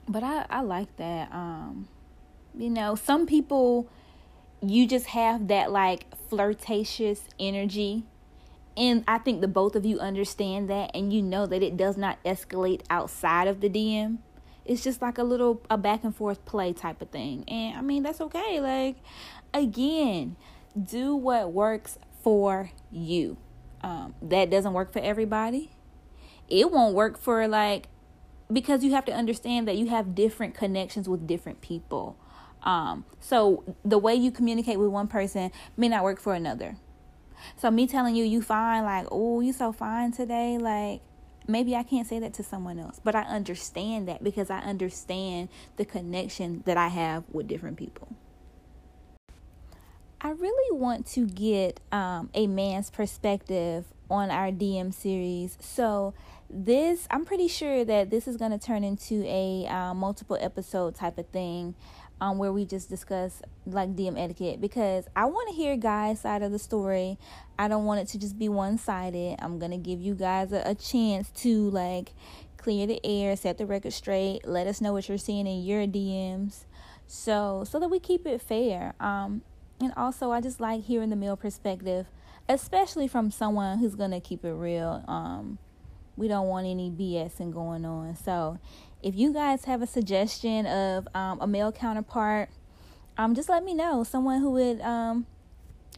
But 0.07 0.23
i 0.23 0.45
i 0.49 0.61
like 0.61 0.95
that 0.97 1.31
um 1.31 1.87
you 2.59 2.69
know, 2.69 2.93
some 2.93 3.25
people 3.25 3.89
you 4.61 4.85
just 4.85 5.07
have 5.07 5.47
that 5.47 5.71
like 5.71 6.05
flirtatious 6.29 7.21
energy. 7.39 8.03
And 8.75 9.03
I 9.07 9.17
think 9.17 9.39
the 9.39 9.47
both 9.47 9.75
of 9.75 9.85
you 9.85 9.99
understand 9.99 10.69
that 10.69 10.91
and 10.93 11.13
you 11.13 11.21
know 11.21 11.45
that 11.45 11.63
it 11.63 11.77
does 11.77 11.95
not 11.95 12.21
escalate 12.25 12.81
outside 12.89 13.47
of 13.47 13.61
the 13.61 13.69
DM. 13.69 14.17
It's 14.65 14.83
just 14.83 15.01
like 15.01 15.17
a 15.17 15.23
little 15.23 15.61
a 15.69 15.77
back 15.77 16.03
and 16.03 16.13
forth 16.13 16.43
play 16.45 16.73
type 16.73 17.01
of 17.01 17.09
thing. 17.09 17.45
And 17.47 17.77
I 17.77 17.81
mean, 17.81 18.03
that's 18.03 18.19
okay. 18.19 18.59
Like 18.59 18.97
again, 19.53 20.35
do 20.81 21.15
what 21.15 21.53
works 21.53 21.97
for 22.21 22.71
you. 22.91 23.37
Um, 23.81 24.15
that 24.21 24.49
doesn't 24.49 24.73
work 24.73 24.91
for 24.91 24.99
everybody. 24.99 25.71
It 26.49 26.71
won't 26.71 26.93
work 26.93 27.17
for 27.17 27.47
like 27.47 27.87
because 28.51 28.83
you 28.83 28.91
have 28.91 29.05
to 29.05 29.13
understand 29.13 29.67
that 29.67 29.77
you 29.77 29.87
have 29.87 30.13
different 30.13 30.55
connections 30.55 31.07
with 31.07 31.25
different 31.25 31.61
people. 31.61 32.17
Um, 32.63 33.05
so 33.19 33.63
the 33.85 33.97
way 33.97 34.15
you 34.15 34.31
communicate 34.31 34.79
with 34.79 34.89
one 34.89 35.07
person 35.07 35.51
may 35.77 35.87
not 35.87 36.03
work 36.03 36.19
for 36.19 36.33
another. 36.33 36.75
So 37.57 37.71
me 37.71 37.87
telling 37.87 38.15
you 38.15 38.25
you 38.25 38.41
fine, 38.41 38.83
like, 38.83 39.07
oh, 39.11 39.39
you 39.39 39.53
so 39.53 39.71
fine 39.71 40.11
today, 40.11 40.57
like 40.57 41.01
maybe 41.47 41.75
I 41.75 41.83
can't 41.83 42.07
say 42.07 42.19
that 42.19 42.33
to 42.35 42.43
someone 42.43 42.79
else, 42.79 42.99
but 43.03 43.15
I 43.15 43.23
understand 43.23 44.07
that 44.07 44.23
because 44.23 44.49
I 44.49 44.59
understand 44.59 45.49
the 45.77 45.85
connection 45.85 46.63
that 46.65 46.77
I 46.77 46.89
have 46.89 47.23
with 47.31 47.47
different 47.47 47.77
people. 47.77 48.09
I 50.21 50.31
really 50.31 50.77
want 50.77 51.07
to 51.07 51.25
get 51.25 51.79
um, 51.91 52.29
a 52.33 52.45
man's 52.45 52.89
perspective 52.89 53.85
on 54.09 54.29
our 54.29 54.51
DM 54.51 54.93
series. 54.93 55.57
So, 55.61 56.13
this, 56.49 57.07
I'm 57.11 57.25
pretty 57.25 57.47
sure 57.47 57.85
that 57.85 58.09
this 58.09 58.27
is 58.27 58.35
going 58.35 58.51
to 58.51 58.57
turn 58.57 58.83
into 58.83 59.23
a 59.25 59.67
uh, 59.67 59.93
multiple 59.93 60.37
episode 60.41 60.95
type 60.95 61.17
of 61.19 61.27
thing 61.27 61.75
um, 62.21 62.37
where 62.37 62.51
we 62.51 62.65
just 62.65 62.89
discuss 62.89 63.41
like 63.65 63.95
DM 63.95 64.19
etiquette 64.19 64.59
because 64.59 65.07
I 65.15 65.25
want 65.25 65.49
to 65.49 65.55
hear 65.55 65.77
guys' 65.77 66.21
side 66.21 66.41
of 66.41 66.51
the 66.51 66.59
story. 66.59 67.17
I 67.57 67.67
don't 67.67 67.85
want 67.85 68.01
it 68.01 68.07
to 68.09 68.19
just 68.19 68.37
be 68.37 68.49
one 68.49 68.77
sided. 68.77 69.37
I'm 69.39 69.59
gonna 69.59 69.77
give 69.77 70.01
you 70.01 70.15
guys 70.15 70.51
a, 70.51 70.61
a 70.65 70.75
chance 70.75 71.29
to 71.41 71.69
like 71.69 72.13
clear 72.57 72.85
the 72.87 72.99
air, 73.05 73.35
set 73.35 73.57
the 73.57 73.65
record 73.65 73.93
straight, 73.93 74.45
let 74.45 74.67
us 74.67 74.81
know 74.81 74.93
what 74.93 75.07
you're 75.07 75.17
seeing 75.17 75.47
in 75.47 75.63
your 75.63 75.87
DMs, 75.87 76.65
so 77.07 77.63
so 77.67 77.79
that 77.79 77.89
we 77.89 77.99
keep 77.99 78.27
it 78.27 78.41
fair. 78.41 78.93
Um, 78.99 79.41
and 79.79 79.93
also 79.95 80.31
I 80.31 80.41
just 80.41 80.59
like 80.59 80.83
hearing 80.83 81.09
the 81.09 81.15
male 81.15 81.37
perspective, 81.37 82.07
especially 82.49 83.07
from 83.07 83.31
someone 83.31 83.79
who's 83.79 83.95
gonna 83.95 84.19
keep 84.19 84.43
it 84.43 84.53
real. 84.53 85.03
Um, 85.07 85.57
we 86.17 86.27
don't 86.27 86.47
want 86.47 86.67
any 86.67 86.91
BSing 86.91 87.53
going 87.53 87.85
on, 87.85 88.13
so 88.17 88.59
if 89.01 89.15
you 89.15 89.33
guys 89.33 89.65
have 89.65 89.81
a 89.81 89.87
suggestion 89.87 90.65
of 90.65 91.07
um, 91.15 91.39
a 91.41 91.47
male 91.47 91.71
counterpart, 91.71 92.49
um, 93.17 93.35
just 93.35 93.49
let 93.49 93.63
me 93.63 93.73
know. 93.73 94.03
Someone 94.03 94.41
who 94.41 94.51
would, 94.51 94.81
um, 94.81 95.25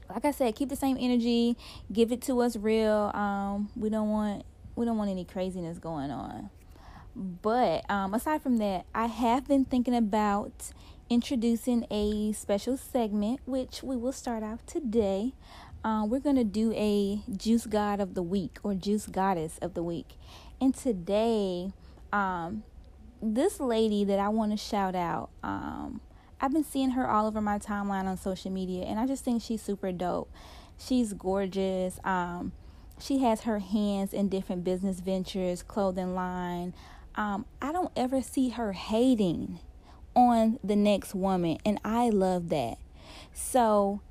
like 0.09 0.25
I 0.25 0.31
said, 0.31 0.55
keep 0.55 0.69
the 0.69 0.75
same 0.75 0.97
energy, 0.99 1.57
give 1.91 2.11
it 2.11 2.21
to 2.23 2.41
us 2.41 2.55
real. 2.55 3.11
Um, 3.13 3.69
we 3.75 3.89
don't 3.89 4.09
want 4.09 4.45
we 4.75 4.85
don't 4.85 4.97
want 4.97 5.09
any 5.09 5.25
craziness 5.25 5.77
going 5.77 6.11
on. 6.11 6.49
But 7.15 7.89
um, 7.89 8.13
aside 8.13 8.41
from 8.41 8.57
that, 8.57 8.85
I 8.95 9.07
have 9.07 9.47
been 9.47 9.65
thinking 9.65 9.95
about 9.95 10.71
introducing 11.09 11.85
a 11.91 12.31
special 12.31 12.77
segment, 12.77 13.41
which 13.45 13.83
we 13.83 13.97
will 13.97 14.13
start 14.13 14.43
off 14.43 14.65
today. 14.65 15.33
Uh, 15.83 16.05
we're 16.07 16.19
going 16.19 16.37
to 16.37 16.43
do 16.43 16.71
a 16.73 17.21
Juice 17.35 17.65
God 17.65 17.99
of 17.99 18.13
the 18.13 18.23
Week 18.23 18.59
or 18.63 18.75
Juice 18.75 19.07
Goddess 19.07 19.57
of 19.61 19.73
the 19.73 19.83
Week. 19.83 20.11
And 20.61 20.73
today, 20.73 21.73
um, 22.13 22.63
this 23.21 23.59
lady 23.59 24.03
that 24.05 24.19
I 24.19 24.29
want 24.29 24.51
to 24.51 24.57
shout 24.57 24.95
out, 24.95 25.29
um, 25.43 26.01
I've 26.39 26.51
been 26.51 26.63
seeing 26.63 26.91
her 26.91 27.09
all 27.09 27.27
over 27.27 27.41
my 27.41 27.59
timeline 27.59 28.05
on 28.05 28.17
social 28.17 28.51
media, 28.51 28.83
and 28.85 28.99
I 28.99 29.05
just 29.05 29.23
think 29.23 29.41
she's 29.41 29.61
super 29.61 29.91
dope. 29.91 30.31
She's 30.77 31.13
gorgeous. 31.13 31.99
Um, 32.03 32.53
she 32.99 33.19
has 33.19 33.41
her 33.41 33.59
hands 33.59 34.13
in 34.13 34.29
different 34.29 34.63
business 34.63 34.99
ventures, 34.99 35.61
clothing 35.61 36.15
line. 36.15 36.73
Um, 37.15 37.45
I 37.61 37.71
don't 37.71 37.91
ever 37.95 38.21
see 38.21 38.49
her 38.49 38.73
hating 38.73 39.59
on 40.15 40.59
the 40.63 40.75
next 40.75 41.13
woman, 41.13 41.57
and 41.65 41.79
I 41.83 42.09
love 42.09 42.49
that. 42.49 42.77
So, 43.33 44.01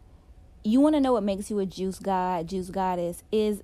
you 0.63 0.81
want 0.81 0.95
to 0.95 1.01
know 1.01 1.13
what 1.13 1.23
makes 1.23 1.51
you 1.51 1.59
a 1.59 1.67
juice 1.67 1.99
god, 1.99 2.49
juice 2.49 2.71
goddess 2.71 3.23
is 3.33 3.63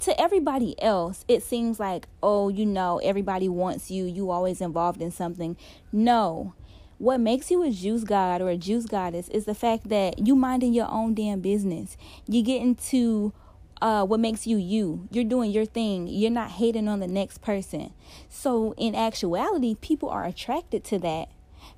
to 0.00 0.20
everybody 0.20 0.80
else, 0.82 1.24
it 1.28 1.42
seems 1.42 1.80
like, 1.80 2.06
oh, 2.22 2.48
you 2.48 2.66
know, 2.66 2.98
everybody 2.98 3.48
wants 3.48 3.90
you, 3.90 4.04
you 4.04 4.30
always 4.30 4.60
involved 4.60 5.00
in 5.00 5.10
something. 5.10 5.56
No. 5.92 6.54
What 6.98 7.20
makes 7.20 7.50
you 7.50 7.62
a 7.62 7.70
juice 7.70 8.04
god 8.04 8.40
or 8.40 8.48
a 8.48 8.56
juice 8.56 8.86
goddess 8.86 9.28
is 9.28 9.44
the 9.44 9.54
fact 9.54 9.88
that 9.90 10.26
you 10.26 10.34
minding 10.34 10.72
your 10.72 10.90
own 10.90 11.14
damn 11.14 11.40
business. 11.40 11.96
You 12.26 12.42
get 12.42 12.62
into 12.62 13.34
uh, 13.82 14.04
what 14.06 14.20
makes 14.20 14.46
you 14.46 14.56
you. 14.56 15.06
You're 15.10 15.24
doing 15.24 15.50
your 15.50 15.66
thing. 15.66 16.06
You're 16.06 16.30
not 16.30 16.52
hating 16.52 16.88
on 16.88 17.00
the 17.00 17.06
next 17.06 17.42
person. 17.42 17.92
So, 18.30 18.74
in 18.78 18.94
actuality, 18.94 19.74
people 19.74 20.08
are 20.08 20.24
attracted 20.24 20.84
to 20.84 20.98
that 21.00 21.28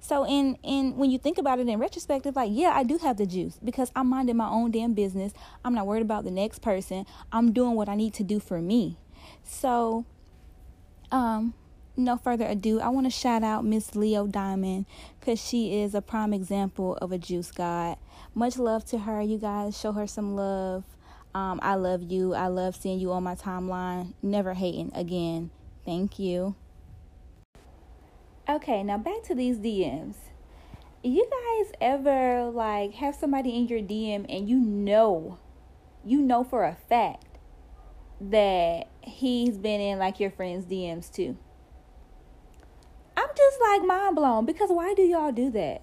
So 0.01 0.25
in 0.27 0.57
in 0.63 0.97
when 0.97 1.11
you 1.11 1.19
think 1.19 1.39
about 1.39 1.59
it 1.59 1.69
in 1.69 1.79
retrospective, 1.79 2.37
like 2.37 2.51
yeah, 2.53 2.73
I 2.75 2.83
do 2.83 2.99
have 2.99 3.17
the 3.17 3.27
juice 3.27 3.59
because 3.63 3.91
I'm 3.97 4.09
minding 4.09 4.37
my 4.37 4.49
own 4.49 4.71
damn 4.71 4.95
business. 4.95 5.33
I'm 5.65 5.75
not 5.75 5.87
worried 5.87 6.03
about 6.03 6.25
the 6.25 6.31
next 6.31 6.61
person. 6.61 7.05
I'm 7.33 7.53
doing 7.53 7.75
what 7.75 7.89
I 7.89 7.95
need 7.95 8.15
to 8.15 8.25
do 8.25 8.41
for 8.41 8.61
me. 8.61 8.99
So 9.43 10.05
um 11.11 11.55
no 11.99 12.17
further 12.17 12.47
ado, 12.47 12.81
I 12.81 12.89
want 12.91 13.07
to 13.07 13.11
shout 13.11 13.43
out 13.43 13.65
Miss 13.65 13.97
Leo 13.97 14.27
Diamond 14.29 14.87
because 15.19 15.45
she 15.45 15.81
is 15.81 15.97
a 15.97 16.01
prime 16.01 16.33
example 16.33 16.97
of 16.99 17.11
a 17.11 17.19
juice 17.19 17.51
god. 17.51 17.97
Much 18.35 18.57
love 18.57 18.85
to 18.87 18.99
her. 18.99 19.21
You 19.21 19.37
guys 19.37 19.79
show 19.79 19.91
her 19.93 20.07
some 20.07 20.37
love. 20.37 20.85
Um, 21.35 21.59
I 21.61 21.75
love 21.75 22.05
you. 22.05 22.35
I 22.35 22.47
love 22.47 22.77
seeing 22.77 23.01
you 23.01 23.11
on 23.13 23.25
my 23.25 23.35
timeline. 23.35 24.15
Never 24.23 24.55
hating 24.55 24.93
again. 24.95 25.51
Thank 25.85 26.21
you. 26.21 26.55
Okay, 28.51 28.83
now 28.83 28.97
back 28.97 29.23
to 29.25 29.35
these 29.35 29.59
DMs. 29.59 30.15
You 31.03 31.29
guys 31.31 31.73
ever 31.83 32.51
like 32.51 32.95
have 32.95 33.15
somebody 33.15 33.55
in 33.55 33.69
your 33.69 33.81
DM 33.81 34.25
and 34.27 34.49
you 34.49 34.59
know, 34.59 35.39
you 36.03 36.23
know 36.23 36.45
for 36.45 36.65
a 36.65 36.75
fact 36.89 37.27
that 38.23 38.89
he's 39.03 39.59
been 39.59 39.83
in 39.83 39.99
like 39.99 40.19
your 40.19 40.31
friend's 40.31 40.65
DMs 40.65 41.13
too? 41.13 41.37
I'm 43.19 43.29
just 43.37 43.61
like 43.61 43.83
mind 43.85 44.17
blown 44.17 44.47
because 44.47 44.71
why 44.71 44.95
do 44.95 45.03
y'all 45.03 45.31
do 45.31 45.51
that? 45.51 45.83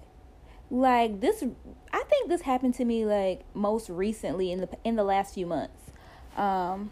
Like 0.68 1.20
this 1.20 1.44
I 1.92 2.02
think 2.02 2.28
this 2.28 2.40
happened 2.40 2.74
to 2.74 2.84
me 2.84 3.06
like 3.06 3.44
most 3.54 3.88
recently 3.88 4.50
in 4.50 4.60
the 4.60 4.68
in 4.82 4.96
the 4.96 5.04
last 5.04 5.34
few 5.34 5.46
months. 5.46 5.92
Um 6.36 6.90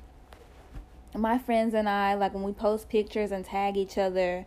my 1.16 1.38
friends 1.38 1.74
and 1.74 1.88
I 1.88 2.14
like 2.14 2.32
when 2.32 2.44
we 2.44 2.52
post 2.52 2.88
pictures 2.88 3.32
and 3.32 3.44
tag 3.44 3.76
each 3.76 3.98
other, 3.98 4.46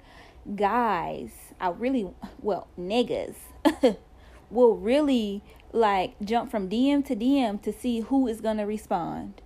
guys, 0.55 1.31
I 1.59 1.69
really, 1.69 2.09
well, 2.41 2.67
niggas, 2.79 3.35
will 4.49 4.77
really 4.77 5.43
like 5.73 6.15
jump 6.23 6.49
from 6.49 6.69
DM 6.69 7.05
to 7.05 7.15
DM 7.15 7.61
to 7.61 7.73
see 7.73 8.01
who 8.01 8.27
is 8.27 8.41
going 8.41 8.57
to 8.57 8.63
respond. 8.63 9.41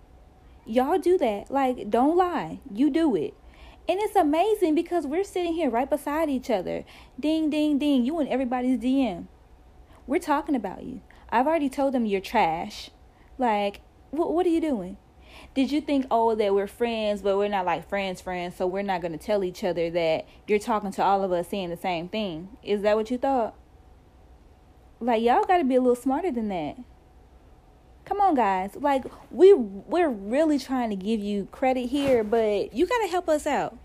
Y'all 0.66 1.00
do 1.00 1.18
that. 1.18 1.50
Like, 1.50 1.90
don't 1.90 2.16
lie. 2.16 2.60
You 2.72 2.90
do 2.90 3.16
it. 3.16 3.34
And 3.90 4.00
it's 4.00 4.16
amazing 4.16 4.76
because 4.76 5.08
we're 5.08 5.24
sitting 5.24 5.54
here 5.54 5.70
right 5.70 5.90
beside 5.90 6.30
each 6.30 6.50
other. 6.50 6.86
Ding, 7.20 7.50
ding, 7.50 7.80
ding. 7.80 8.06
You 8.06 8.20
and 8.20 8.30
everybody's 8.30 8.78
DM. 8.78 9.26
We're 10.06 10.20
talking 10.20 10.56
about 10.56 10.84
you. 10.84 11.02
I've 11.30 11.48
already 11.48 11.70
told 11.70 11.94
them 11.94 12.06
you're 12.06 12.22
trash. 12.22 12.92
Like, 13.38 13.82
what, 14.12 14.34
what 14.34 14.46
are 14.46 14.50
you 14.50 14.62
doing? 14.62 14.98
Did 15.54 15.72
you 15.72 15.82
think 15.82 16.06
oh 16.10 16.36
that 16.36 16.54
we're 16.54 16.68
friends 16.68 17.22
but 17.22 17.38
we're 17.38 17.48
not 17.48 17.66
like 17.66 17.88
friends 17.88 18.22
friends 18.22 18.56
so 18.56 18.66
we're 18.66 18.82
not 18.82 19.02
going 19.02 19.12
to 19.12 19.18
tell 19.18 19.44
each 19.44 19.64
other 19.64 19.90
that 19.90 20.26
you're 20.48 20.60
talking 20.60 20.92
to 20.92 21.04
all 21.04 21.24
of 21.24 21.32
us 21.32 21.48
saying 21.50 21.70
the 21.70 21.78
same 21.78 22.08
thing 22.08 22.50
is 22.64 22.82
that 22.82 22.96
what 22.96 23.12
you 23.12 23.18
thought 23.18 23.56
like 25.00 25.22
y'all 25.22 25.44
got 25.46 25.58
to 25.58 25.64
be 25.64 25.76
a 25.76 25.82
little 25.82 25.96
smarter 25.96 26.32
than 26.32 26.48
that 26.50 26.78
come 28.06 28.20
on 28.20 28.36
guys 28.36 28.76
like 28.76 29.04
we 29.30 29.54
we're 29.54 30.10
really 30.10 30.58
trying 30.58 30.90
to 30.90 30.96
give 30.96 31.20
you 31.20 31.48
credit 31.52 31.88
here 31.88 32.24
but 32.24 32.74
you 32.74 32.86
got 32.88 33.00
to 33.00 33.08
help 33.08 33.28
us 33.30 33.46
out 33.46 33.78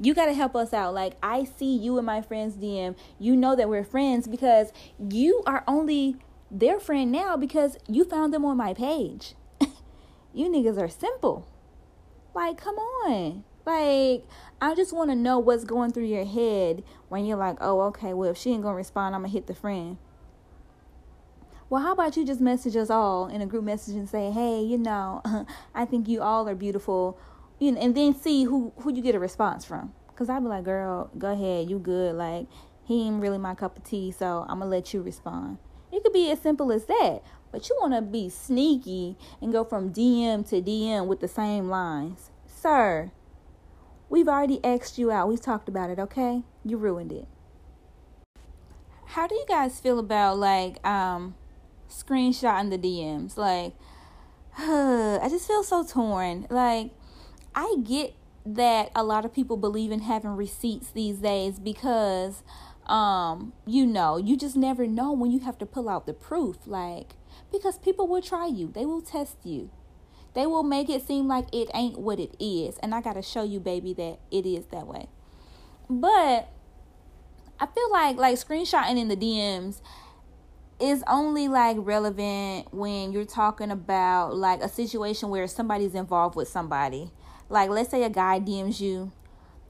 you 0.00 0.14
got 0.14 0.26
to 0.26 0.32
help 0.32 0.54
us 0.54 0.72
out. 0.72 0.94
Like, 0.94 1.14
I 1.22 1.44
see 1.44 1.76
you 1.76 1.96
and 1.98 2.06
my 2.06 2.22
friends 2.22 2.54
DM. 2.54 2.96
You 3.18 3.36
know 3.36 3.56
that 3.56 3.68
we're 3.68 3.84
friends 3.84 4.28
because 4.28 4.72
you 4.98 5.42
are 5.46 5.64
only 5.66 6.16
their 6.50 6.78
friend 6.78 7.10
now 7.10 7.36
because 7.36 7.76
you 7.88 8.04
found 8.04 8.32
them 8.32 8.44
on 8.44 8.56
my 8.56 8.74
page. 8.74 9.34
You 10.38 10.48
niggas 10.48 10.78
are 10.78 10.88
simple. 10.88 11.48
Like, 12.32 12.58
come 12.58 12.76
on. 12.76 13.42
Like, 13.66 14.24
I 14.60 14.76
just 14.76 14.92
want 14.92 15.10
to 15.10 15.16
know 15.16 15.40
what's 15.40 15.64
going 15.64 15.90
through 15.90 16.04
your 16.04 16.24
head 16.24 16.84
when 17.08 17.26
you're 17.26 17.36
like, 17.36 17.56
oh, 17.60 17.80
okay, 17.88 18.14
well, 18.14 18.30
if 18.30 18.38
she 18.38 18.52
ain't 18.52 18.62
going 18.62 18.74
to 18.74 18.76
respond, 18.76 19.16
I'm 19.16 19.22
going 19.22 19.32
to 19.32 19.36
hit 19.36 19.48
the 19.48 19.54
friend. 19.56 19.96
Well, 21.68 21.82
how 21.82 21.90
about 21.90 22.16
you 22.16 22.24
just 22.24 22.40
message 22.40 22.76
us 22.76 22.88
all 22.88 23.26
in 23.26 23.40
a 23.40 23.46
group 23.46 23.64
message 23.64 23.96
and 23.96 24.08
say, 24.08 24.30
hey, 24.30 24.62
you 24.62 24.78
know, 24.78 25.22
I 25.74 25.84
think 25.84 26.06
you 26.06 26.22
all 26.22 26.48
are 26.48 26.54
beautiful, 26.54 27.18
you 27.58 27.72
know, 27.72 27.80
and 27.80 27.96
then 27.96 28.14
see 28.14 28.44
who, 28.44 28.72
who 28.76 28.94
you 28.94 29.02
get 29.02 29.16
a 29.16 29.18
response 29.18 29.64
from. 29.64 29.92
Because 30.06 30.30
I'd 30.30 30.44
be 30.44 30.48
like, 30.48 30.62
girl, 30.62 31.10
go 31.18 31.32
ahead, 31.32 31.68
you 31.68 31.80
good. 31.80 32.14
Like, 32.14 32.46
he 32.84 33.08
ain't 33.08 33.20
really 33.20 33.38
my 33.38 33.56
cup 33.56 33.76
of 33.76 33.82
tea, 33.82 34.12
so 34.12 34.46
I'm 34.48 34.60
going 34.60 34.70
to 34.70 34.76
let 34.76 34.94
you 34.94 35.02
respond. 35.02 35.58
It 35.90 36.04
could 36.04 36.12
be 36.12 36.30
as 36.30 36.40
simple 36.40 36.70
as 36.70 36.84
that. 36.84 37.22
But 37.50 37.68
you 37.68 37.76
want 37.80 37.94
to 37.94 38.02
be 38.02 38.28
sneaky 38.28 39.16
and 39.40 39.52
go 39.52 39.64
from 39.64 39.92
DM 39.92 40.48
to 40.50 40.60
DM 40.60 41.06
with 41.06 41.20
the 41.20 41.28
same 41.28 41.68
lines. 41.68 42.30
Sir, 42.46 43.10
we've 44.08 44.28
already 44.28 44.62
asked 44.64 44.98
you 44.98 45.10
out. 45.10 45.28
We've 45.28 45.40
talked 45.40 45.68
about 45.68 45.90
it, 45.90 45.98
okay? 45.98 46.42
You 46.64 46.76
ruined 46.76 47.12
it. 47.12 47.26
How 49.06 49.26
do 49.26 49.34
you 49.34 49.46
guys 49.48 49.80
feel 49.80 49.98
about 49.98 50.38
like 50.38 50.86
um 50.86 51.34
screenshotting 51.88 52.70
the 52.70 52.78
DMs? 52.78 53.36
Like 53.38 53.72
I 54.58 55.26
just 55.30 55.46
feel 55.46 55.62
so 55.62 55.84
torn. 55.84 56.46
Like 56.50 56.90
I 57.54 57.76
get 57.82 58.14
that 58.44 58.90
a 58.94 59.02
lot 59.02 59.24
of 59.24 59.32
people 59.32 59.56
believe 59.56 59.90
in 59.90 60.00
having 60.00 60.30
receipts 60.30 60.90
these 60.90 61.18
days 61.18 61.58
because 61.58 62.42
um 62.86 63.54
you 63.66 63.86
know, 63.86 64.18
you 64.18 64.36
just 64.36 64.56
never 64.56 64.86
know 64.86 65.12
when 65.12 65.30
you 65.30 65.38
have 65.40 65.56
to 65.58 65.66
pull 65.66 65.88
out 65.88 66.06
the 66.06 66.12
proof 66.12 66.66
like 66.66 67.14
because 67.50 67.78
people 67.78 68.06
will 68.06 68.22
try 68.22 68.46
you, 68.46 68.70
they 68.72 68.84
will 68.84 69.02
test 69.02 69.36
you. 69.44 69.70
They 70.34 70.46
will 70.46 70.62
make 70.62 70.88
it 70.88 71.06
seem 71.06 71.26
like 71.26 71.46
it 71.52 71.70
ain't 71.74 71.98
what 71.98 72.20
it 72.20 72.34
is. 72.38 72.78
And 72.78 72.94
I 72.94 73.00
got 73.00 73.14
to 73.14 73.22
show 73.22 73.42
you, 73.42 73.60
baby, 73.60 73.92
that 73.94 74.18
it 74.30 74.46
is 74.46 74.66
that 74.66 74.86
way. 74.86 75.08
But 75.88 76.48
I 77.58 77.66
feel 77.66 77.90
like 77.90 78.16
like 78.16 78.36
screenshotting 78.36 78.98
in 78.98 79.08
the 79.08 79.16
DMs 79.16 79.80
is 80.80 81.02
only 81.08 81.48
like 81.48 81.76
relevant 81.80 82.72
when 82.72 83.10
you're 83.10 83.24
talking 83.24 83.70
about 83.70 84.36
like 84.36 84.60
a 84.60 84.68
situation 84.68 85.28
where 85.28 85.46
somebody's 85.48 85.94
involved 85.94 86.36
with 86.36 86.46
somebody. 86.46 87.10
Like 87.48 87.70
let's 87.70 87.90
say 87.90 88.04
a 88.04 88.10
guy 88.10 88.38
DMs 88.38 88.80
you, 88.80 89.10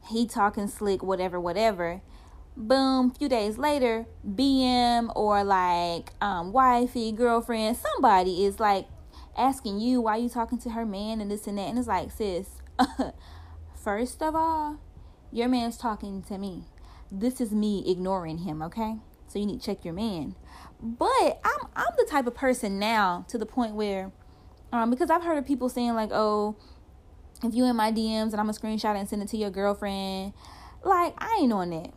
he 0.09 0.27
talking 0.27 0.69
slick, 0.69 1.03
whatever, 1.03 1.41
whatever 1.41 2.03
boom 2.59 3.11
few 3.13 3.29
days 3.29 3.57
later 3.57 4.05
bm 4.29 5.13
or 5.15 5.45
like 5.45 6.11
um 6.21 6.53
wifey 6.53 7.13
girlfriend 7.13 7.77
somebody 7.77 8.45
is 8.45 8.59
like 8.59 8.87
asking 9.39 9.79
you 9.79 10.01
why 10.01 10.17
you 10.17 10.29
talking 10.29 10.59
to 10.59 10.71
her 10.71 10.85
man 10.85 11.21
and 11.21 11.31
this 11.31 11.47
and 11.47 11.57
that? 11.57 11.69
And 11.69 11.79
it's 11.79 11.89
like 11.89 12.11
sis 12.11 12.61
first 13.75 14.23
of 14.23 14.35
all 14.35 14.79
your 15.31 15.49
man's 15.49 15.77
talking 15.77 16.23
to 16.23 16.39
me. 16.39 16.65
This 17.13 17.39
is 17.41 17.53
me 17.53 17.85
ignoring 17.87 18.39
him 18.39 18.63
okay? 18.63 18.97
So 19.29 19.39
you 19.39 19.47
need 19.47 19.61
to 19.61 19.67
check 19.67 19.85
your 19.85 19.95
man. 19.95 20.35
But 20.83 21.41
i'm 21.45 21.69
i'm 21.77 21.95
the 21.97 22.07
type 22.11 22.27
of 22.27 22.35
person 22.35 22.79
now 22.79 23.25
to 23.29 23.39
the 23.39 23.47
point 23.47 23.75
where 23.75 24.13
um 24.73 24.91
because 24.91 25.11
i've 25.11 25.23
heard 25.23 25.39
of 25.39 25.47
people 25.47 25.69
saying 25.69 25.95
like 25.95 26.11
oh 26.13 26.57
if 27.43 27.55
you 27.55 27.65
in 27.65 27.77
my 27.77 27.91
dms 27.91 28.33
and 28.33 28.35
i'm 28.35 28.47
gonna 28.47 28.53
screenshot 28.53 28.97
and 28.97 29.09
send 29.09 29.23
it 29.23 29.29
to 29.29 29.37
your 29.37 29.51
girlfriend 29.51 30.33
like 30.85 31.15
i 31.19 31.39
ain't 31.41 31.53
on 31.53 31.71
that 31.71 31.93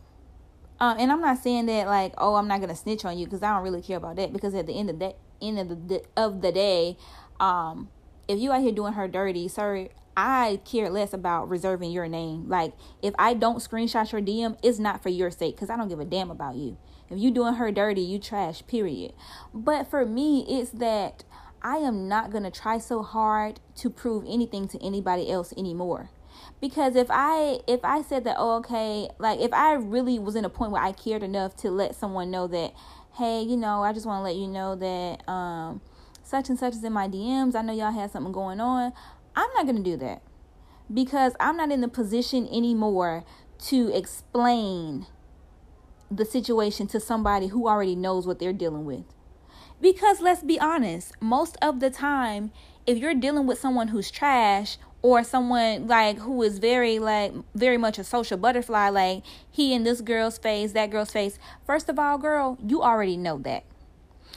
um, 0.80 0.98
and 0.98 1.12
I'm 1.12 1.20
not 1.20 1.38
saying 1.38 1.66
that 1.66 1.86
like, 1.86 2.14
oh, 2.18 2.34
I'm 2.34 2.48
not 2.48 2.60
gonna 2.60 2.76
snitch 2.76 3.04
on 3.04 3.18
you 3.18 3.26
because 3.26 3.42
I 3.42 3.54
don't 3.54 3.62
really 3.62 3.82
care 3.82 3.96
about 3.96 4.16
that. 4.16 4.32
Because 4.32 4.54
at 4.54 4.66
the 4.66 4.72
end 4.72 4.90
of 4.90 4.98
the 4.98 5.14
end 5.40 5.58
of 5.58 5.88
the 5.88 6.02
of 6.16 6.40
the 6.40 6.52
day, 6.52 6.96
um, 7.40 7.88
if 8.28 8.38
you 8.38 8.52
out 8.52 8.62
here 8.62 8.72
doing 8.72 8.94
her 8.94 9.08
dirty, 9.08 9.48
sorry, 9.48 9.90
I 10.16 10.60
care 10.64 10.90
less 10.90 11.12
about 11.12 11.48
reserving 11.48 11.92
your 11.92 12.08
name. 12.08 12.48
Like, 12.48 12.72
if 13.02 13.14
I 13.18 13.34
don't 13.34 13.58
screenshot 13.58 14.10
your 14.12 14.20
DM, 14.20 14.58
it's 14.62 14.78
not 14.78 15.02
for 15.02 15.08
your 15.08 15.30
sake 15.30 15.56
because 15.56 15.70
I 15.70 15.76
don't 15.76 15.88
give 15.88 16.00
a 16.00 16.04
damn 16.04 16.30
about 16.30 16.56
you. 16.56 16.76
If 17.10 17.18
you 17.18 17.30
doing 17.30 17.54
her 17.54 17.70
dirty, 17.70 18.00
you 18.00 18.18
trash. 18.18 18.66
Period. 18.66 19.12
But 19.52 19.90
for 19.90 20.04
me, 20.04 20.44
it's 20.48 20.70
that 20.70 21.24
I 21.62 21.76
am 21.76 22.08
not 22.08 22.30
gonna 22.30 22.50
try 22.50 22.78
so 22.78 23.02
hard 23.02 23.60
to 23.76 23.90
prove 23.90 24.24
anything 24.26 24.66
to 24.68 24.84
anybody 24.84 25.30
else 25.30 25.52
anymore 25.56 26.10
because 26.62 26.94
if 26.94 27.08
i 27.10 27.58
if 27.66 27.80
i 27.84 28.00
said 28.00 28.24
that 28.24 28.36
oh 28.38 28.56
okay 28.56 29.10
like 29.18 29.38
if 29.40 29.52
i 29.52 29.74
really 29.74 30.18
was 30.18 30.36
in 30.36 30.46
a 30.46 30.48
point 30.48 30.70
where 30.72 30.80
i 30.80 30.92
cared 30.92 31.22
enough 31.22 31.54
to 31.56 31.70
let 31.70 31.94
someone 31.94 32.30
know 32.30 32.46
that 32.46 32.72
hey 33.18 33.42
you 33.42 33.56
know 33.56 33.82
i 33.82 33.92
just 33.92 34.06
want 34.06 34.20
to 34.20 34.22
let 34.22 34.36
you 34.36 34.46
know 34.46 34.74
that 34.76 35.28
um 35.28 35.82
such 36.22 36.48
and 36.48 36.58
such 36.58 36.72
is 36.72 36.84
in 36.84 36.92
my 36.92 37.08
dms 37.08 37.54
i 37.54 37.60
know 37.60 37.74
y'all 37.74 37.92
had 37.92 38.10
something 38.10 38.32
going 38.32 38.60
on 38.60 38.92
i'm 39.36 39.48
not 39.54 39.66
to 39.66 39.82
do 39.82 39.96
that. 39.96 40.22
Because 40.92 41.34
i'm 41.40 41.56
not 41.56 41.70
in 41.72 41.80
the 41.80 41.88
position 41.88 42.46
anymore 42.48 43.24
to 43.66 43.88
explain 43.94 45.06
the 46.10 46.24
situation 46.24 46.86
to 46.88 47.00
somebody 47.00 47.48
who 47.48 47.66
already 47.66 47.96
knows 47.96 48.26
what 48.26 48.38
they're 48.38 48.52
dealing 48.52 48.84
with. 48.84 49.04
Because 49.80 50.20
let's 50.20 50.42
be 50.42 50.60
honest 50.60 51.12
most 51.20 51.56
of 51.60 51.80
the 51.80 51.90
time 51.90 52.52
if 52.86 52.98
you're 52.98 53.14
dealing 53.14 53.46
with 53.46 53.58
someone 53.58 53.88
who's 53.88 54.10
trash 54.10 54.76
or 55.02 55.24
someone 55.24 55.86
like 55.86 56.18
who 56.18 56.42
is 56.42 56.58
very 56.58 56.98
like 56.98 57.32
very 57.54 57.76
much 57.76 57.98
a 57.98 58.04
social 58.04 58.38
butterfly 58.38 58.88
like 58.88 59.22
he 59.50 59.74
in 59.74 59.82
this 59.82 60.00
girl's 60.00 60.38
face 60.38 60.72
that 60.72 60.90
girl's 60.90 61.10
face 61.10 61.38
first 61.66 61.88
of 61.88 61.98
all 61.98 62.16
girl 62.18 62.56
you 62.64 62.82
already 62.82 63.16
know 63.16 63.38
that 63.38 63.64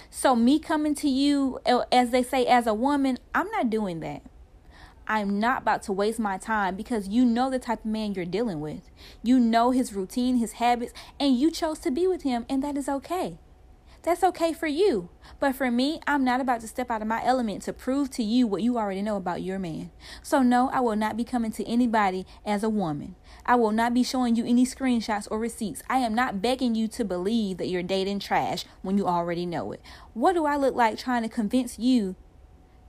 so 0.10 0.36
me 0.36 0.60
coming 0.60 0.96
to 0.96 1.08
you 1.08 1.60
uh, 1.66 1.84
as 1.92 2.10
they 2.10 2.24
say 2.24 2.46
as 2.46 2.68
a 2.68 2.74
woman 2.74 3.18
i'm 3.34 3.50
not 3.52 3.70
doing 3.70 4.00
that 4.00 4.22
I'm 5.08 5.40
not 5.40 5.62
about 5.62 5.84
to 5.84 5.94
waste 5.94 6.20
my 6.20 6.38
time 6.38 6.76
because 6.76 7.08
you 7.08 7.26
know 7.26 7.50
the 7.50 7.60
type 7.60 7.80
of 7.80 7.86
man 7.86 8.14
you're 8.16 8.26
dealing 8.26 8.60
with. 8.60 8.90
You 9.22 9.40
know 9.40 9.72
his 9.72 9.94
routine, 9.94 10.38
his 10.38 10.54
habits, 10.54 10.94
and 11.20 11.38
you 11.38 11.52
chose 11.52 11.80
to 11.80 11.92
be 11.92 12.08
with 12.08 12.24
him, 12.24 12.46
and 12.50 12.64
that 12.64 12.76
is 12.78 12.90
okay. 12.90 13.38
That's 14.06 14.24
okay 14.24 14.54
for 14.54 14.68
you. 14.68 15.10
But 15.40 15.56
for 15.56 15.72
me, 15.72 16.00
I'm 16.06 16.24
not 16.24 16.40
about 16.40 16.62
to 16.62 16.68
step 16.68 16.92
out 16.92 17.02
of 17.02 17.08
my 17.08 17.26
element 17.26 17.64
to 17.64 17.74
prove 17.74 18.12
to 18.12 18.24
you 18.24 18.46
what 18.46 18.62
you 18.62 18.78
already 18.78 19.02
know 19.02 19.18
about 19.18 19.42
your 19.42 19.58
man. 19.58 19.90
So, 20.22 20.44
no, 20.44 20.70
I 20.70 20.80
will 20.80 20.96
not 20.96 21.18
be 21.18 21.24
coming 21.24 21.52
to 21.54 21.68
anybody 21.68 22.28
as 22.46 22.64
a 22.64 22.70
woman. 22.70 23.16
I 23.48 23.56
will 23.56 23.72
not 23.72 23.96
be 23.96 24.04
showing 24.04 24.36
you 24.36 24.46
any 24.46 24.64
screenshots 24.64 25.28
or 25.32 25.40
receipts. 25.40 25.82
I 25.90 25.98
am 25.98 26.14
not 26.14 26.40
begging 26.40 26.76
you 26.76 26.88
to 26.90 27.04
believe 27.04 27.58
that 27.58 27.68
you're 27.68 27.82
dating 27.82 28.20
trash 28.20 28.64
when 28.84 28.96
you 28.96 29.08
already 29.08 29.48
know 29.48 29.72
it. 29.72 29.82
What 30.14 30.34
do 30.34 30.46
I 30.46 30.56
look 30.56 30.76
like 30.76 31.00
trying 31.00 31.24
to 31.24 31.30
convince 31.30 31.80
you 31.80 32.16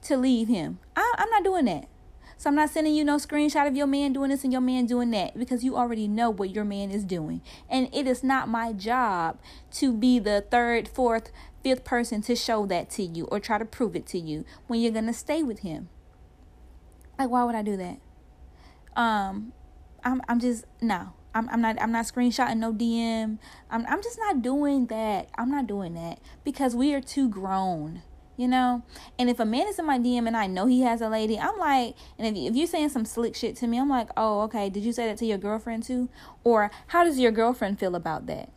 to 0.03 0.19
leave 0.19 0.49
him? 0.49 0.81
I, 0.95 1.15
I'm 1.17 1.31
not 1.31 1.45
doing 1.45 1.65
that. 1.65 1.89
So 2.39 2.51
I'm 2.51 2.57
not 2.57 2.71
sending 2.71 2.95
you 2.95 3.05
no 3.05 3.17
screenshot 3.17 3.67
of 3.67 3.77
your 3.77 3.87
man 3.87 4.13
doing 4.13 4.31
this 4.31 4.45
and 4.45 4.53
your 4.53 4.61
man 4.61 4.85
doing 4.85 5.11
that 5.13 5.39
because 5.39 5.65
you 5.65 5.77
already 5.77 6.07
know 6.07 6.29
what 6.29 6.51
your 6.51 6.65
man 6.65 6.91
is 6.91 7.03
doing. 7.03 7.41
And 7.69 7.89
it 7.95 8.07
is 8.07 8.23
not 8.23 8.49
my 8.49 8.73
job 8.73 9.39
to 9.73 9.93
be 9.93 10.19
the 10.19 10.45
third, 10.51 10.87
fourth, 10.87 11.33
fifth 11.63 11.85
person 11.85 12.21
to 12.23 12.37
show 12.37 12.67
that 12.67 12.91
to 12.91 13.03
you 13.03 13.25
or 13.27 13.41
try 13.41 13.57
to 13.57 13.65
prove 13.65 13.97
it 13.97 14.07
to 14.09 14.19
you 14.19 14.45
when 14.67 14.81
you're 14.81 14.93
going 14.93 15.07
to 15.07 15.15
stay 15.15 15.43
with 15.43 15.61
him. 15.61 15.89
Like 17.19 17.31
why 17.31 17.45
would 17.45 17.55
I 17.55 17.63
do 17.63 17.77
that? 17.79 17.99
Um 18.95 19.53
I'm 20.05 20.21
I'm 20.29 20.39
just 20.39 20.65
no. 20.81 21.15
I'm, 21.35 21.49
I'm 21.51 21.61
not 21.61 21.81
I'm 21.83 21.93
not 21.93 22.07
screenshotting 22.07 22.59
no 22.59 22.73
DM. 22.73 23.39
I'm 23.71 23.87
I'm 23.87 24.03
just 24.03 24.19
not 24.19 24.43
doing 24.43 24.87
that. 24.87 25.29
I'm 25.37 25.51
not 25.51 25.67
doing 25.67 25.95
that 25.95 26.21
because 26.45 26.77
we 26.77 26.95
are 26.95 27.01
too 27.01 27.29
grown 27.29 28.03
you 28.37 28.47
know? 28.49 28.83
And 29.19 29.31
if 29.31 29.41
a 29.41 29.45
man 29.45 29.69
is 29.69 29.79
in 29.79 29.87
my 29.87 29.99
dm 29.99 30.27
and 30.27 30.37
i 30.37 30.47
know 30.47 30.67
he 30.67 30.83
has 30.83 31.01
a 31.01 31.09
lady 31.09 31.39
i'm 31.39 31.59
like 31.59 31.95
and 32.19 32.37
if, 32.37 32.51
if 32.51 32.57
you're 32.57 32.67
saying 32.67 32.91
some 32.91 33.05
slick 33.05 33.35
shit 33.35 33.57
to 33.57 33.67
me 33.67 33.79
i'm 33.79 33.89
like 33.89 34.09
oh 34.17 34.43
okay 34.43 34.69
did 34.69 34.83
you 34.83 34.93
say 34.93 35.07
that 35.07 35.19
to 35.19 35.27
your 35.27 35.39
girlfriend 35.39 35.83
too? 35.83 36.09
Or 36.45 36.71
how 36.89 37.05
does 37.05 37.19
your 37.19 37.33
girlfriend 37.33 37.79
feel 37.79 37.95
about 37.95 38.27
that? 38.27 38.51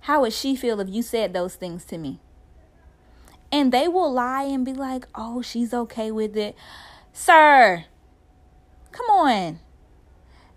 How 0.00 0.22
would 0.22 0.32
she 0.32 0.56
feel 0.56 0.80
if 0.80 0.88
you 0.88 1.02
said 1.02 1.32
those 1.32 1.54
things 1.54 1.84
to 1.86 1.98
me? 1.98 2.20
And 3.50 3.72
they 3.72 3.86
will 3.88 4.12
lie 4.12 4.44
and 4.44 4.64
be 4.64 4.72
like 4.72 5.06
oh 5.14 5.42
she's 5.42 5.72
okay 5.72 6.10
with 6.10 6.36
it. 6.36 6.56
Sir 7.12 7.84
come 8.92 9.06
on. 9.06 9.60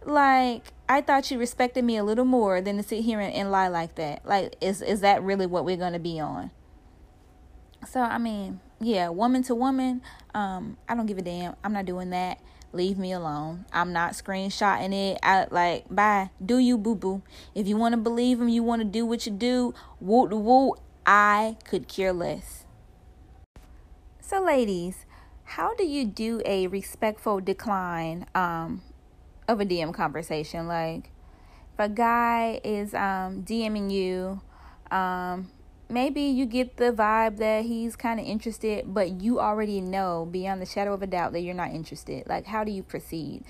Like 0.05 0.73
I 0.87 1.01
thought 1.01 1.31
you 1.31 1.39
respected 1.39 1.83
me 1.83 1.97
a 1.97 2.03
little 2.03 2.25
more 2.25 2.61
than 2.61 2.77
to 2.77 2.83
sit 2.83 3.03
here 3.03 3.19
and, 3.19 3.33
and 3.33 3.51
lie 3.51 3.69
like 3.69 3.95
that. 3.95 4.25
Like, 4.25 4.55
is 4.61 4.81
is 4.81 5.01
that 5.01 5.23
really 5.23 5.47
what 5.47 5.65
we're 5.65 5.77
gonna 5.77 5.99
be 5.99 6.19
on? 6.19 6.51
So 7.87 8.01
I 8.01 8.17
mean, 8.17 8.59
yeah, 8.79 9.09
woman 9.09 9.43
to 9.43 9.55
woman, 9.55 10.01
um, 10.33 10.77
I 10.87 10.95
don't 10.95 11.05
give 11.05 11.17
a 11.17 11.21
damn. 11.21 11.55
I'm 11.63 11.73
not 11.73 11.85
doing 11.85 12.09
that. 12.09 12.39
Leave 12.73 12.97
me 12.97 13.13
alone. 13.13 13.65
I'm 13.71 13.93
not 13.93 14.13
screenshotting 14.13 14.93
it. 14.93 15.19
I 15.23 15.47
like 15.49 15.85
bye. 15.89 16.29
Do 16.43 16.57
you 16.57 16.77
boo 16.77 16.95
boo? 16.95 17.21
If 17.53 17.67
you 17.67 17.77
want 17.77 17.93
to 17.93 17.97
believe 17.97 18.41
him, 18.41 18.49
you 18.49 18.63
want 18.63 18.81
to 18.81 18.85
do 18.85 19.05
what 19.05 19.25
you 19.25 19.31
do. 19.31 19.73
Woo 20.01 20.25
woo. 20.25 20.75
I 21.05 21.57
could 21.63 21.87
care 21.87 22.11
less. 22.11 22.65
So, 24.19 24.43
ladies, 24.43 25.05
how 25.43 25.75
do 25.75 25.85
you 25.85 26.05
do 26.05 26.41
a 26.45 26.67
respectful 26.67 27.39
decline 27.39 28.25
um, 28.33 28.81
of 29.47 29.61
a 29.61 29.65
DM 29.65 29.93
conversation? 29.93 30.67
Like, 30.67 31.11
if 31.73 31.79
a 31.79 31.89
guy 31.89 32.59
is 32.63 32.95
um, 32.95 33.43
DMing 33.43 33.91
you, 33.91 34.41
um, 34.89 35.51
maybe 35.89 36.21
you 36.21 36.45
get 36.45 36.77
the 36.77 36.91
vibe 36.91 37.37
that 37.37 37.65
he's 37.65 37.95
kind 37.95 38.19
of 38.19 38.25
interested, 38.25 38.93
but 38.93 39.21
you 39.21 39.39
already 39.39 39.81
know 39.81 40.27
beyond 40.29 40.61
the 40.61 40.65
shadow 40.65 40.93
of 40.93 41.01
a 41.01 41.07
doubt 41.07 41.33
that 41.33 41.41
you're 41.41 41.53
not 41.53 41.71
interested. 41.71 42.27
Like, 42.27 42.45
how 42.45 42.63
do 42.63 42.71
you 42.71 42.83
proceed? 42.83 43.43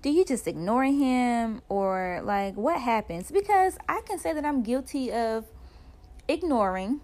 Do 0.00 0.10
you 0.10 0.24
just 0.24 0.46
ignore 0.46 0.84
him 0.84 1.62
or 1.68 2.20
like 2.22 2.54
what 2.54 2.80
happens? 2.80 3.30
Because 3.30 3.78
I 3.88 4.00
can 4.06 4.18
say 4.18 4.32
that 4.32 4.44
I'm 4.44 4.62
guilty 4.62 5.10
of 5.12 5.46
ignoring. 6.28 7.00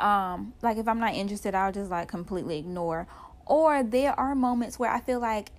Um, 0.00 0.54
like 0.62 0.76
if 0.76 0.88
I'm 0.88 0.98
not 0.98 1.14
interested, 1.14 1.54
I'll 1.54 1.72
just 1.72 1.90
like 1.90 2.08
completely 2.08 2.58
ignore. 2.58 3.06
Or 3.46 3.82
there 3.82 4.18
are 4.18 4.34
moments 4.34 4.78
where 4.78 4.90
I 4.90 5.00
feel 5.00 5.20
like 5.20 5.50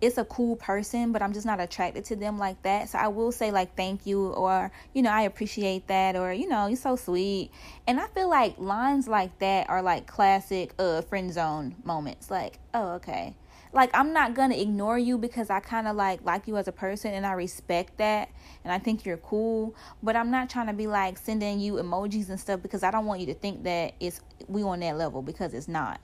it's 0.00 0.18
a 0.18 0.24
cool 0.24 0.56
person, 0.56 1.12
but 1.12 1.22
I'm 1.22 1.32
just 1.32 1.46
not 1.46 1.60
attracted 1.60 2.04
to 2.06 2.16
them 2.16 2.38
like 2.38 2.62
that. 2.62 2.90
So 2.90 2.98
I 2.98 3.08
will 3.08 3.32
say 3.32 3.50
like 3.50 3.76
thank 3.76 4.06
you 4.06 4.28
or 4.28 4.70
you 4.92 5.02
know 5.02 5.10
I 5.10 5.22
appreciate 5.22 5.86
that 5.88 6.16
or 6.16 6.32
you 6.32 6.48
know 6.48 6.66
you're 6.66 6.76
so 6.76 6.96
sweet. 6.96 7.50
And 7.86 7.98
I 7.98 8.06
feel 8.08 8.28
like 8.28 8.58
lines 8.58 9.08
like 9.08 9.38
that 9.38 9.68
are 9.70 9.82
like 9.82 10.06
classic 10.06 10.74
uh 10.78 11.00
friend 11.02 11.32
zone 11.32 11.76
moments. 11.84 12.30
Like 12.30 12.58
oh 12.74 12.92
okay, 12.94 13.34
like 13.72 13.90
I'm 13.94 14.12
not 14.12 14.34
gonna 14.34 14.56
ignore 14.56 14.98
you 14.98 15.16
because 15.16 15.48
I 15.48 15.60
kind 15.60 15.88
of 15.88 15.96
like 15.96 16.20
like 16.24 16.46
you 16.46 16.56
as 16.58 16.68
a 16.68 16.72
person 16.72 17.14
and 17.14 17.24
I 17.24 17.32
respect 17.32 17.96
that 17.96 18.28
and 18.64 18.72
I 18.72 18.78
think 18.78 19.06
you're 19.06 19.16
cool. 19.16 19.74
But 20.02 20.14
I'm 20.14 20.30
not 20.30 20.50
trying 20.50 20.66
to 20.66 20.74
be 20.74 20.86
like 20.86 21.16
sending 21.16 21.58
you 21.58 21.74
emojis 21.74 22.28
and 22.28 22.38
stuff 22.38 22.60
because 22.60 22.82
I 22.82 22.90
don't 22.90 23.06
want 23.06 23.20
you 23.20 23.26
to 23.26 23.34
think 23.34 23.64
that 23.64 23.94
it's 23.98 24.20
we 24.46 24.62
on 24.62 24.80
that 24.80 24.98
level 24.98 25.22
because 25.22 25.54
it's 25.54 25.68
not. 25.68 26.00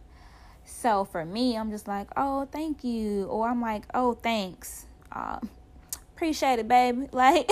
So 0.73 1.05
for 1.05 1.25
me, 1.25 1.57
I'm 1.57 1.71
just 1.71 1.87
like, 1.87 2.09
oh, 2.17 2.49
thank 2.51 2.83
you. 2.83 3.25
Or 3.27 3.49
I'm 3.49 3.61
like, 3.61 3.85
oh, 3.95 4.15
thanks. 4.15 4.87
Uh, 5.13 5.39
appreciate 6.17 6.59
it, 6.59 6.67
baby. 6.67 7.09
Like, 7.13 7.51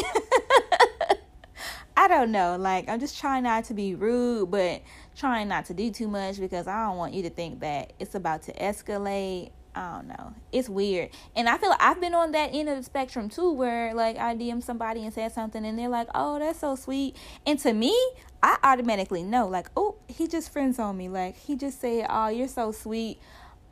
I 1.96 2.08
don't 2.08 2.32
know. 2.32 2.56
Like, 2.56 2.88
I'm 2.88 2.98
just 2.98 3.18
trying 3.18 3.42
not 3.42 3.64
to 3.66 3.74
be 3.74 3.94
rude, 3.94 4.50
but 4.50 4.82
trying 5.14 5.48
not 5.48 5.66
to 5.66 5.74
do 5.74 5.90
too 5.90 6.08
much 6.08 6.40
because 6.40 6.66
I 6.66 6.86
don't 6.86 6.96
want 6.96 7.14
you 7.14 7.22
to 7.24 7.30
think 7.30 7.60
that 7.60 7.92
it's 8.00 8.14
about 8.14 8.42
to 8.44 8.52
escalate. 8.54 9.50
I 9.74 9.96
don't 9.96 10.08
know. 10.08 10.34
It's 10.50 10.68
weird. 10.68 11.10
And 11.36 11.48
I 11.48 11.58
feel 11.58 11.68
like 11.68 11.82
I've 11.82 12.00
been 12.00 12.14
on 12.14 12.32
that 12.32 12.50
end 12.52 12.68
of 12.68 12.78
the 12.78 12.82
spectrum 12.82 13.28
too, 13.28 13.52
where 13.52 13.94
like 13.94 14.16
I 14.16 14.34
DM 14.34 14.62
somebody 14.62 15.04
and 15.04 15.12
said 15.12 15.32
something 15.32 15.64
and 15.64 15.78
they're 15.78 15.88
like, 15.88 16.08
oh, 16.14 16.38
that's 16.38 16.58
so 16.58 16.74
sweet. 16.74 17.16
And 17.46 17.58
to 17.60 17.72
me, 17.72 17.94
I 18.42 18.56
automatically 18.62 19.22
know, 19.22 19.46
like, 19.46 19.70
oh, 19.76 19.89
he 20.12 20.26
just 20.26 20.52
friends 20.52 20.78
on 20.78 20.96
me. 20.96 21.08
Like, 21.08 21.36
he 21.36 21.56
just 21.56 21.80
said, 21.80 22.06
oh, 22.08 22.28
you're 22.28 22.48
so 22.48 22.72
sweet. 22.72 23.18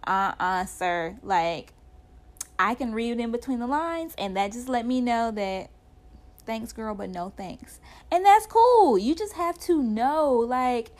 Uh 0.07 0.33
uh, 0.38 0.64
sir. 0.64 1.16
Like, 1.22 1.72
I 2.59 2.74
can 2.74 2.92
read 2.92 3.20
in 3.20 3.31
between 3.31 3.59
the 3.59 3.66
lines, 3.66 4.14
and 4.18 4.37
that 4.37 4.53
just 4.53 4.68
let 4.68 4.87
me 4.87 5.01
know 5.01 5.31
that 5.31 5.70
thanks, 6.46 6.72
girl, 6.72 6.94
but 6.94 7.11
no 7.11 7.33
thanks. 7.37 7.79
And 8.11 8.24
that's 8.24 8.46
cool. 8.46 8.98
You 8.98 9.14
just 9.14 9.35
have 9.35 9.59
to 9.61 9.83
know, 9.83 10.33
like, 10.33 10.90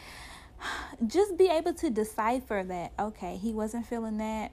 just 1.07 1.37
be 1.39 1.49
able 1.49 1.75
to 1.75 1.91
decipher 1.91 2.63
that, 2.67 2.93
okay, 2.99 3.37
he 3.37 3.53
wasn't 3.53 3.87
feeling 3.87 4.19
that. 4.19 4.53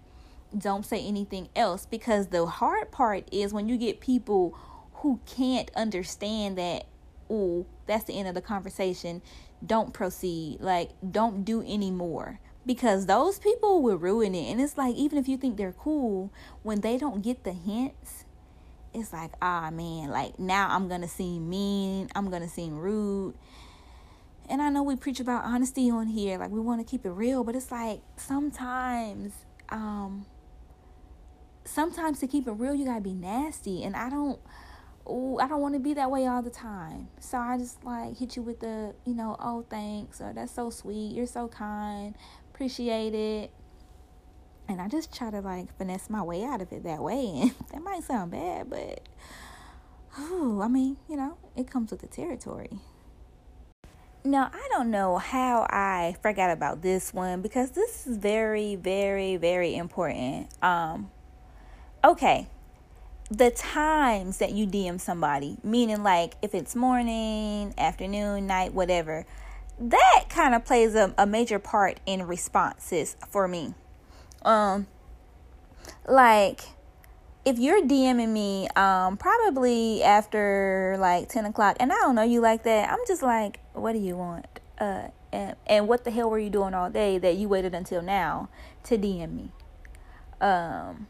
Don't 0.57 0.85
say 0.85 1.05
anything 1.05 1.49
else 1.55 1.85
because 1.85 2.27
the 2.27 2.45
hard 2.45 2.91
part 2.91 3.27
is 3.31 3.53
when 3.53 3.67
you 3.67 3.77
get 3.77 3.99
people 3.99 4.57
who 4.93 5.19
can't 5.25 5.69
understand 5.75 6.57
that 6.57 6.85
ooh, 7.31 7.65
that's 7.87 8.05
the 8.05 8.17
end 8.17 8.27
of 8.27 8.35
the 8.35 8.41
conversation. 8.41 9.21
Don't 9.65 9.93
proceed. 9.93 10.59
Like, 10.61 10.91
don't 11.09 11.43
do 11.43 11.63
any 11.65 11.91
more. 11.91 12.39
Because 12.65 13.05
those 13.05 13.39
people 13.39 13.81
will 13.81 13.97
ruin 13.97 14.33
it. 14.33 14.51
And 14.51 14.59
it's 14.59 14.77
like, 14.77 14.95
even 14.95 15.17
if 15.17 15.27
you 15.27 15.37
think 15.37 15.57
they're 15.57 15.71
cool, 15.71 16.31
when 16.63 16.81
they 16.81 16.97
don't 16.97 17.21
get 17.21 17.43
the 17.43 17.53
hints, 17.53 18.25
it's 18.93 19.13
like, 19.13 19.31
ah, 19.41 19.69
man, 19.71 20.09
like 20.09 20.39
now 20.39 20.69
I'm 20.69 20.87
to 21.01 21.07
seem 21.07 21.49
mean. 21.49 22.09
I'm 22.15 22.29
to 22.41 22.49
seem 22.49 22.77
rude. 22.77 23.35
And 24.49 24.61
I 24.61 24.69
know 24.69 24.83
we 24.83 24.95
preach 24.95 25.19
about 25.19 25.43
honesty 25.43 25.89
on 25.89 26.07
here. 26.07 26.37
Like, 26.37 26.51
we 26.51 26.59
want 26.59 26.85
to 26.85 26.89
keep 26.89 27.05
it 27.05 27.09
real. 27.09 27.43
But 27.43 27.55
it's 27.55 27.71
like, 27.71 28.01
sometimes, 28.15 29.33
um, 29.69 30.25
sometimes 31.65 32.19
to 32.19 32.27
keep 32.27 32.47
it 32.47 32.51
real, 32.51 32.75
you 32.75 32.85
got 32.85 32.95
to 32.95 33.01
be 33.01 33.13
nasty. 33.13 33.83
And 33.83 33.95
I 33.95 34.09
don't 34.09 34.39
oh, 35.05 35.37
I 35.39 35.47
don't 35.47 35.61
want 35.61 35.73
to 35.75 35.79
be 35.79 35.93
that 35.93 36.09
way 36.09 36.27
all 36.27 36.41
the 36.41 36.49
time. 36.49 37.09
So 37.19 37.37
I 37.37 37.57
just 37.57 37.83
like 37.83 38.17
hit 38.17 38.35
you 38.35 38.41
with 38.41 38.59
the, 38.59 38.95
you 39.05 39.13
know, 39.13 39.35
oh, 39.39 39.65
thanks, 39.69 40.21
or 40.21 40.33
that's 40.33 40.53
so 40.53 40.69
sweet, 40.69 41.13
you're 41.13 41.27
so 41.27 41.47
kind, 41.47 42.15
appreciate 42.53 43.13
it. 43.13 43.51
And 44.67 44.81
I 44.81 44.87
just 44.87 45.13
try 45.13 45.29
to 45.29 45.41
like 45.41 45.77
finesse 45.77 46.09
my 46.09 46.23
way 46.23 46.43
out 46.43 46.61
of 46.61 46.71
it 46.71 46.83
that 46.83 47.01
way. 47.01 47.31
And 47.41 47.55
that 47.71 47.83
might 47.83 48.03
sound 48.03 48.31
bad, 48.31 48.69
but, 48.69 49.07
oh, 50.17 50.61
I 50.63 50.67
mean, 50.67 50.97
you 51.09 51.15
know, 51.15 51.37
it 51.55 51.69
comes 51.69 51.91
with 51.91 52.01
the 52.01 52.07
territory. 52.07 52.79
Now, 54.23 54.49
I 54.51 54.67
don't 54.71 54.89
know 54.89 55.19
how 55.19 55.67
I 55.69 56.15
forgot 56.23 56.49
about 56.49 56.81
this 56.81 57.13
one 57.13 57.43
because 57.43 57.71
this 57.71 58.07
is 58.07 58.17
very, 58.17 58.75
very, 58.75 59.35
very 59.37 59.75
important. 59.75 60.47
Um, 60.63 61.11
okay, 62.03 62.47
the 63.29 63.49
times 63.51 64.37
that 64.37 64.51
you 64.51 64.67
DM 64.67 64.99
somebody, 64.99 65.57
meaning 65.63 66.03
like 66.03 66.35
if 66.41 66.53
it's 66.53 66.75
morning, 66.75 67.73
afternoon, 67.77 68.47
night, 68.47 68.73
whatever, 68.73 69.25
that 69.79 70.25
kind 70.29 70.53
of 70.55 70.63
plays 70.63 70.95
a, 70.95 71.13
a 71.17 71.25
major 71.25 71.59
part 71.59 71.99
in 72.05 72.27
responses 72.27 73.15
for 73.29 73.47
me. 73.47 73.73
Um, 74.43 74.87
like 76.07 76.61
if 77.45 77.59
you're 77.59 77.81
DMing 77.81 78.29
me, 78.29 78.67
um, 78.75 79.17
probably 79.17 80.03
after 80.03 80.95
like 80.99 81.29
10 81.29 81.45
o'clock, 81.45 81.77
and 81.79 81.91
I 81.91 81.95
don't 81.95 82.15
know 82.15 82.23
you 82.23 82.41
like 82.41 82.63
that, 82.63 82.91
I'm 82.91 82.99
just 83.07 83.21
like, 83.21 83.59
what 83.73 83.93
do 83.93 83.99
you 83.99 84.15
want? 84.15 84.47
Uh, 84.79 85.09
and, 85.31 85.55
and 85.67 85.87
what 85.87 86.03
the 86.03 86.11
hell 86.11 86.29
were 86.29 86.39
you 86.39 86.49
doing 86.49 86.73
all 86.73 86.89
day 86.89 87.17
that 87.17 87.35
you 87.35 87.47
waited 87.49 87.75
until 87.75 88.01
now 88.01 88.49
to 88.83 88.97
DM 88.97 89.33
me? 89.33 89.51
Um, 90.41 91.07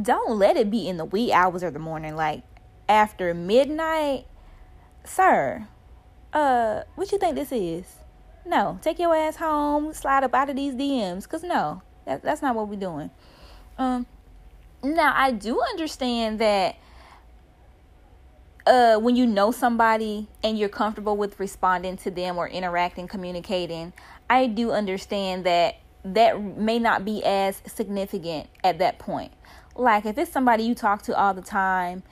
don't 0.00 0.38
let 0.38 0.56
it 0.56 0.70
be 0.70 0.88
in 0.88 0.96
the 0.96 1.04
wee 1.04 1.32
hours 1.32 1.62
of 1.62 1.72
the 1.72 1.78
morning, 1.78 2.16
like 2.16 2.42
after 2.88 3.32
midnight. 3.34 4.26
Sir, 5.04 5.68
uh, 6.32 6.82
what 6.94 7.12
you 7.12 7.18
think 7.18 7.36
this 7.36 7.52
is? 7.52 7.84
No, 8.46 8.78
take 8.82 8.98
your 8.98 9.14
ass 9.14 9.36
home, 9.36 9.92
slide 9.94 10.24
up 10.24 10.34
out 10.34 10.50
of 10.50 10.56
these 10.56 10.74
DMs, 10.74 11.28
cause 11.28 11.42
no, 11.42 11.82
that, 12.06 12.22
that's 12.22 12.42
not 12.42 12.54
what 12.54 12.68
we're 12.68 12.76
doing. 12.76 13.10
Um, 13.78 14.06
now 14.82 15.12
I 15.16 15.30
do 15.30 15.60
understand 15.60 16.38
that 16.40 16.76
uh, 18.66 18.96
when 18.98 19.16
you 19.16 19.26
know 19.26 19.50
somebody 19.50 20.28
and 20.42 20.58
you're 20.58 20.68
comfortable 20.68 21.16
with 21.16 21.38
responding 21.38 21.96
to 21.98 22.10
them 22.10 22.38
or 22.38 22.48
interacting, 22.48 23.06
communicating, 23.08 23.92
I 24.28 24.46
do 24.46 24.72
understand 24.72 25.44
that 25.44 25.76
that 26.04 26.40
may 26.40 26.78
not 26.78 27.04
be 27.04 27.22
as 27.24 27.62
significant 27.66 28.48
at 28.62 28.78
that 28.78 28.98
point. 28.98 29.32
Like 29.74 30.06
if 30.06 30.18
it's 30.18 30.30
somebody 30.30 30.64
you 30.64 30.74
talk 30.74 31.02
to 31.02 31.16
all 31.16 31.34
the 31.34 31.42
time, 31.42 32.02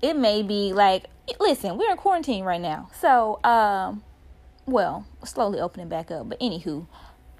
it 0.00 0.16
may 0.16 0.42
be 0.42 0.72
like, 0.72 1.04
listen, 1.38 1.78
we're 1.78 1.90
in 1.90 1.96
quarantine 1.96 2.44
right 2.44 2.60
now. 2.60 2.90
So, 2.98 3.38
um, 3.44 4.02
well, 4.66 5.06
slowly 5.24 5.60
opening 5.60 5.88
back 5.88 6.10
up, 6.10 6.28
but 6.28 6.40
anywho, 6.40 6.86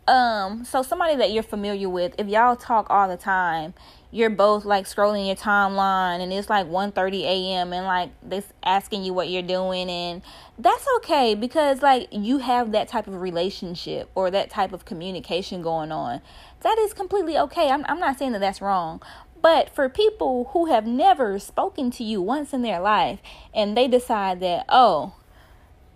um, 0.09 0.65
so 0.65 0.83
somebody 0.83 1.15
that 1.17 1.33
you're 1.33 1.45
familiar 1.45 1.89
with, 1.89 2.15
if 2.19 2.27
y'all 2.27 2.57
talk 2.57 2.89
all 2.91 3.09
the 3.09 3.17
time, 3.17 3.73
you're 4.11 4.31
both 4.31 4.65
like 4.65 4.85
scrolling 4.85 5.27
your 5.27 5.37
timeline 5.37 6.21
and 6.21 6.33
it's 6.33 6.51
like 6.51 6.67
1:30 6.67 7.23
a.m. 7.23 7.73
and 7.73 7.87
like 7.87 8.11
this 8.23 8.45
asking 8.63 9.05
you 9.05 9.15
what 9.15 9.31
you're 9.31 9.43
doing 9.43 9.89
and 9.89 10.21
that's 10.59 10.87
okay 10.97 11.35
because 11.35 11.81
like 11.83 12.09
you 12.11 12.39
have 12.39 12.73
that 12.73 12.89
type 12.89 13.07
of 13.07 13.21
relationship 13.21 14.11
or 14.15 14.31
that 14.31 14.51
type 14.51 14.73
of 14.73 14.85
communication 14.85 15.63
going 15.63 15.91
on. 15.91 16.21
That 16.61 16.79
is 16.79 16.93
completely 16.93 17.39
okay. 17.39 17.71
I'm 17.71 17.87
I'm 17.89 18.01
not 18.01 18.19
saying 18.19 18.33
that 18.33 18.41
that's 18.41 18.61
wrong. 18.61 19.01
But 19.43 19.75
for 19.75 19.89
people 19.89 20.51
who 20.53 20.67
have 20.67 20.87
never 20.87 21.39
spoken 21.39 21.91
to 21.93 22.05
you 22.05 22.23
once 22.23 22.53
in 22.53 22.63
their 22.63 22.81
life 22.81 23.19
and 23.53 23.77
they 23.77 23.89
decide 23.89 24.41
that, 24.41 24.65
"Oh, 24.69 25.15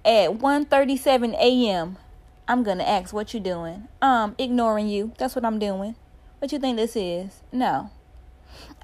at 0.05 0.38
1:37 0.38 1.34
a.m. 1.34 1.97
I'm 2.49 2.62
going 2.62 2.78
to 2.78 2.88
ask 2.88 3.14
what 3.14 3.32
you're 3.32 3.42
doing." 3.42 3.88
Um, 4.03 4.34
ignoring 4.38 4.88
you. 4.88 5.12
That's 5.18 5.36
what 5.36 5.44
I'm 5.44 5.59
doing. 5.59 5.94
What 6.40 6.53
you 6.53 6.59
think 6.59 6.76
this 6.76 6.97
is? 6.97 7.42
No. 7.53 7.90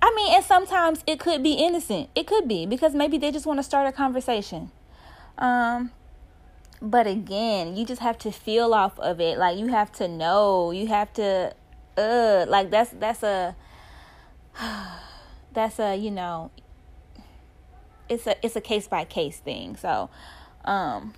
I 0.00 0.12
mean, 0.16 0.34
and 0.34 0.44
sometimes 0.44 1.04
it 1.06 1.20
could 1.20 1.42
be 1.42 1.52
innocent. 1.52 2.10
It 2.14 2.26
could 2.26 2.48
be 2.48 2.66
because 2.66 2.94
maybe 2.94 3.18
they 3.18 3.30
just 3.30 3.46
want 3.46 3.58
to 3.58 3.62
start 3.62 3.86
a 3.86 3.92
conversation. 3.92 4.70
Um, 5.38 5.92
but 6.80 7.06
again, 7.06 7.76
you 7.76 7.84
just 7.84 8.02
have 8.02 8.18
to 8.18 8.32
feel 8.32 8.74
off 8.74 8.98
of 8.98 9.20
it. 9.20 9.38
Like 9.38 9.56
you 9.58 9.68
have 9.68 9.92
to 9.92 10.08
know. 10.08 10.72
You 10.72 10.88
have 10.88 11.12
to, 11.14 11.54
uh, 11.96 12.46
like 12.48 12.70
that's 12.70 12.90
that's 12.90 13.22
a, 13.22 13.54
that's 15.52 15.78
a 15.78 15.96
you 15.96 16.10
know, 16.10 16.50
it's 18.08 18.26
a 18.26 18.36
it's 18.44 18.56
a 18.56 18.60
case 18.60 18.88
by 18.88 19.04
case 19.04 19.38
thing. 19.38 19.76
So, 19.76 20.10
um, 20.64 21.14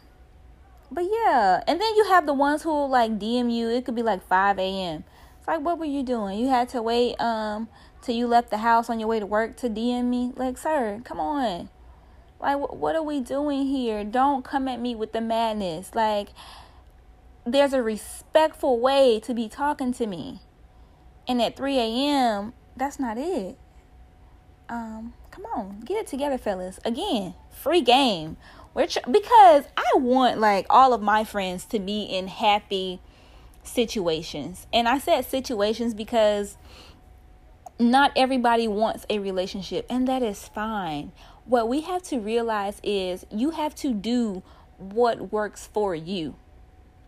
but 0.91 1.05
yeah, 1.11 1.62
and 1.66 1.80
then 1.80 1.97
you 1.97 2.05
have 2.05 2.26
the 2.26 2.35
ones 2.35 2.62
who 2.62 2.87
like 2.87 3.18
DM 3.18 3.53
you. 3.53 3.68
It 3.68 3.85
could 3.85 3.95
be 3.95 4.03
like 4.03 4.26
five 4.26 4.59
a.m. 4.59 5.05
It's 5.39 5.49
like, 5.49 5.61
what 5.61 5.78
were 5.78 5.85
you 5.85 6.03
doing? 6.03 6.39
You 6.39 6.49
had 6.49 6.68
to 6.70 6.82
wait 6.82 7.20
um 7.20 7.68
till 8.05 8.14
you 8.14 8.26
left 8.26 8.51
the 8.51 8.59
house 8.59 8.91
on 8.91 9.01
your 9.01 9.09
way 9.09 9.18
to 9.18 9.26
work 9.26 9.57
to 9.57 9.68
DM 9.68 10.05
me? 10.05 10.32
Like, 10.37 10.59
sir, 10.59 11.01
come 11.05 11.18
on. 11.18 11.70
Like, 12.41 12.59
what 12.59 12.95
are 12.95 13.03
we 13.03 13.20
doing 13.20 13.66
here? 13.66 14.05
Don't 14.05 14.45
come 14.45 14.68
at 14.68 14.80
me 14.80 14.95
with 14.95 15.12
the 15.12 15.22
madness. 15.22 15.95
Like, 15.95 16.28
there's 17.47 17.72
a 17.72 17.82
respectful 17.82 18.78
way 18.78 19.18
to 19.20 19.32
be 19.32 19.49
talking 19.49 19.95
to 19.95 20.07
me. 20.07 20.41
And 21.26 21.41
at 21.41 21.57
3 21.57 21.78
a.m., 21.78 22.53
that's 22.77 22.99
not 22.99 23.18
it. 23.18 23.57
Um, 24.68 25.12
come 25.31 25.45
on, 25.55 25.81
get 25.81 25.99
it 25.99 26.07
together, 26.07 26.39
fellas. 26.39 26.81
Again, 26.85 27.35
free 27.51 27.81
game. 27.81 28.37
Which 28.72 28.99
because 29.09 29.64
I 29.77 29.99
want 29.99 30.41
like 30.41 30.66
all 30.68 30.93
of 30.93 31.01
my 31.01 31.22
friends 31.22 31.64
to 31.66 31.79
be 31.79 32.03
in 32.03 32.27
happy 32.27 33.01
situations. 33.62 34.66
And 34.72 34.89
I 34.89 34.99
said 34.99 35.25
situations 35.25 35.95
because 35.95 36.57
not 37.79 38.12
everybody 38.16 38.68
wants 38.68 39.07
a 39.09 39.18
relationship, 39.18 39.87
and 39.89 40.09
that 40.09 40.22
is 40.22 40.49
fine. 40.49 41.12
What 41.45 41.68
we 41.68 41.83
have 41.83 42.03
to 42.05 42.18
realize 42.18 42.81
is 42.83 43.27
you 43.31 43.51
have 43.51 43.75
to 43.77 43.93
do 43.93 44.43
what 44.79 45.33
works 45.33 45.68
for 45.72 45.95
you. 45.95 46.37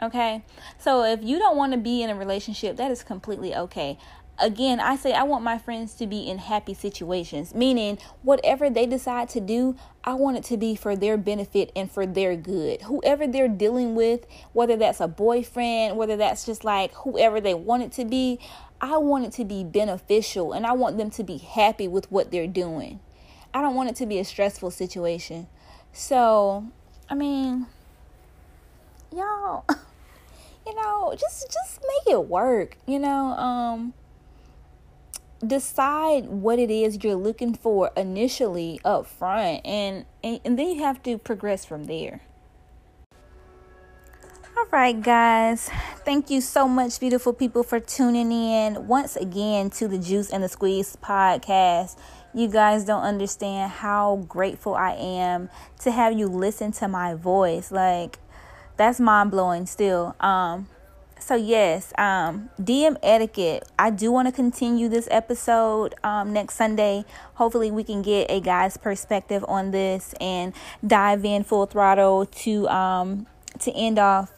Okay? 0.02 0.44
So 0.78 1.04
if 1.04 1.22
you 1.22 1.38
don't 1.38 1.56
want 1.56 1.72
to 1.72 1.78
be 1.78 2.02
in 2.02 2.10
a 2.10 2.14
relationship, 2.14 2.76
that 2.76 2.90
is 2.90 3.02
completely 3.02 3.54
okay. 3.54 3.98
Again, 4.38 4.80
I 4.80 4.96
say 4.96 5.14
I 5.14 5.22
want 5.22 5.44
my 5.44 5.56
friends 5.56 5.94
to 5.94 6.06
be 6.06 6.28
in 6.28 6.38
happy 6.38 6.74
situations, 6.74 7.54
meaning 7.54 7.98
whatever 8.22 8.68
they 8.68 8.84
decide 8.84 9.30
to 9.30 9.40
do, 9.40 9.76
I 10.04 10.12
want 10.12 10.36
it 10.36 10.44
to 10.44 10.58
be 10.58 10.76
for 10.76 10.94
their 10.94 11.16
benefit 11.16 11.72
and 11.74 11.90
for 11.90 12.04
their 12.04 12.36
good. 12.36 12.82
Whoever 12.82 13.26
they're 13.26 13.48
dealing 13.48 13.94
with, 13.94 14.26
whether 14.52 14.76
that's 14.76 15.00
a 15.00 15.08
boyfriend, 15.08 15.96
whether 15.96 16.16
that's 16.16 16.44
just 16.44 16.64
like 16.64 16.92
whoever 16.94 17.40
they 17.40 17.54
want 17.54 17.82
it 17.82 17.92
to 17.92 18.04
be, 18.04 18.38
I 18.78 18.98
want 18.98 19.24
it 19.24 19.32
to 19.32 19.44
be 19.44 19.64
beneficial 19.64 20.52
and 20.52 20.66
I 20.66 20.72
want 20.72 20.98
them 20.98 21.10
to 21.12 21.24
be 21.24 21.38
happy 21.38 21.88
with 21.88 22.12
what 22.12 22.30
they're 22.30 22.46
doing. 22.46 23.00
I 23.54 23.62
don't 23.62 23.74
want 23.74 23.88
it 23.88 23.96
to 23.96 24.06
be 24.06 24.18
a 24.18 24.24
stressful 24.24 24.70
situation. 24.70 25.46
So, 25.94 26.66
I 27.08 27.14
mean, 27.14 27.66
y'all, 29.10 29.64
you 30.66 30.74
know, 30.74 31.14
just 31.18 31.50
just 31.50 31.80
make 31.80 32.12
it 32.12 32.28
work, 32.28 32.76
you 32.86 32.98
know, 32.98 33.28
um 33.28 33.94
decide 35.48 36.26
what 36.26 36.58
it 36.58 36.70
is 36.70 37.02
you're 37.02 37.14
looking 37.14 37.54
for 37.54 37.90
initially 37.96 38.80
up 38.84 39.06
front 39.06 39.60
and, 39.64 40.04
and 40.22 40.40
and 40.44 40.58
then 40.58 40.68
you 40.68 40.82
have 40.82 41.02
to 41.04 41.18
progress 41.18 41.64
from 41.64 41.84
there. 41.84 42.22
All 44.56 44.66
right, 44.70 45.00
guys. 45.00 45.68
Thank 46.06 46.30
you 46.30 46.40
so 46.40 46.66
much, 46.66 46.98
beautiful 46.98 47.34
people, 47.34 47.62
for 47.62 47.78
tuning 47.78 48.32
in 48.32 48.86
once 48.86 49.14
again 49.14 49.68
to 49.70 49.86
the 49.86 49.98
Juice 49.98 50.30
and 50.30 50.42
the 50.42 50.48
Squeeze 50.48 50.96
podcast. 50.96 51.98
You 52.32 52.48
guys 52.48 52.84
don't 52.86 53.02
understand 53.02 53.70
how 53.70 54.24
grateful 54.28 54.74
I 54.74 54.92
am 54.92 55.50
to 55.80 55.90
have 55.90 56.18
you 56.18 56.26
listen 56.28 56.72
to 56.72 56.88
my 56.88 57.12
voice. 57.12 57.70
Like, 57.70 58.18
that's 58.78 58.98
mind 58.98 59.30
blowing 59.30 59.66
still. 59.66 60.16
Um, 60.20 60.68
so 61.18 61.34
yes, 61.34 61.92
um, 61.98 62.50
DM 62.60 62.96
etiquette. 63.02 63.68
I 63.78 63.90
do 63.90 64.12
want 64.12 64.28
to 64.28 64.32
continue 64.32 64.88
this 64.88 65.08
episode 65.10 65.94
um, 66.04 66.32
next 66.32 66.54
Sunday. 66.54 67.04
Hopefully, 67.34 67.70
we 67.70 67.84
can 67.84 68.02
get 68.02 68.30
a 68.30 68.40
guy's 68.40 68.76
perspective 68.76 69.44
on 69.48 69.70
this 69.70 70.14
and 70.20 70.52
dive 70.86 71.24
in 71.24 71.42
full 71.44 71.66
throttle 71.66 72.26
to 72.26 72.68
um, 72.68 73.26
to 73.60 73.72
end 73.72 73.98
off 73.98 74.32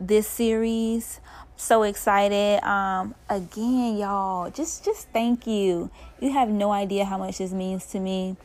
this 0.00 0.28
series. 0.28 1.20
So 1.56 1.84
excited. 1.84 2.62
Um 2.64 3.14
again, 3.28 3.96
y'all, 3.96 4.50
just 4.50 4.84
just 4.84 5.08
thank 5.10 5.46
you. 5.46 5.90
You 6.20 6.32
have 6.32 6.48
no 6.48 6.72
idea 6.72 7.04
how 7.04 7.16
much 7.16 7.38
this 7.38 7.52
means 7.52 7.86
to 7.86 8.00
me. 8.00 8.36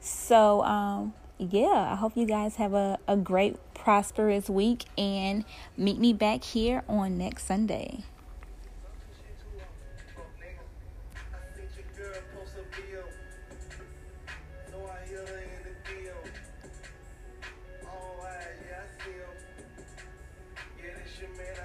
So 0.00 0.62
um 0.62 1.14
yeah, 1.38 1.88
I 1.90 1.96
hope 1.96 2.16
you 2.16 2.26
guys 2.26 2.56
have 2.56 2.74
a, 2.74 2.98
a 3.08 3.16
great 3.16 3.56
prosperous 3.80 4.50
week 4.50 4.84
and 4.98 5.44
meet 5.76 5.98
me 5.98 6.12
back 6.12 6.44
here 6.44 6.84
on 6.88 7.16
next 7.16 7.46
Sunday. 7.46 8.04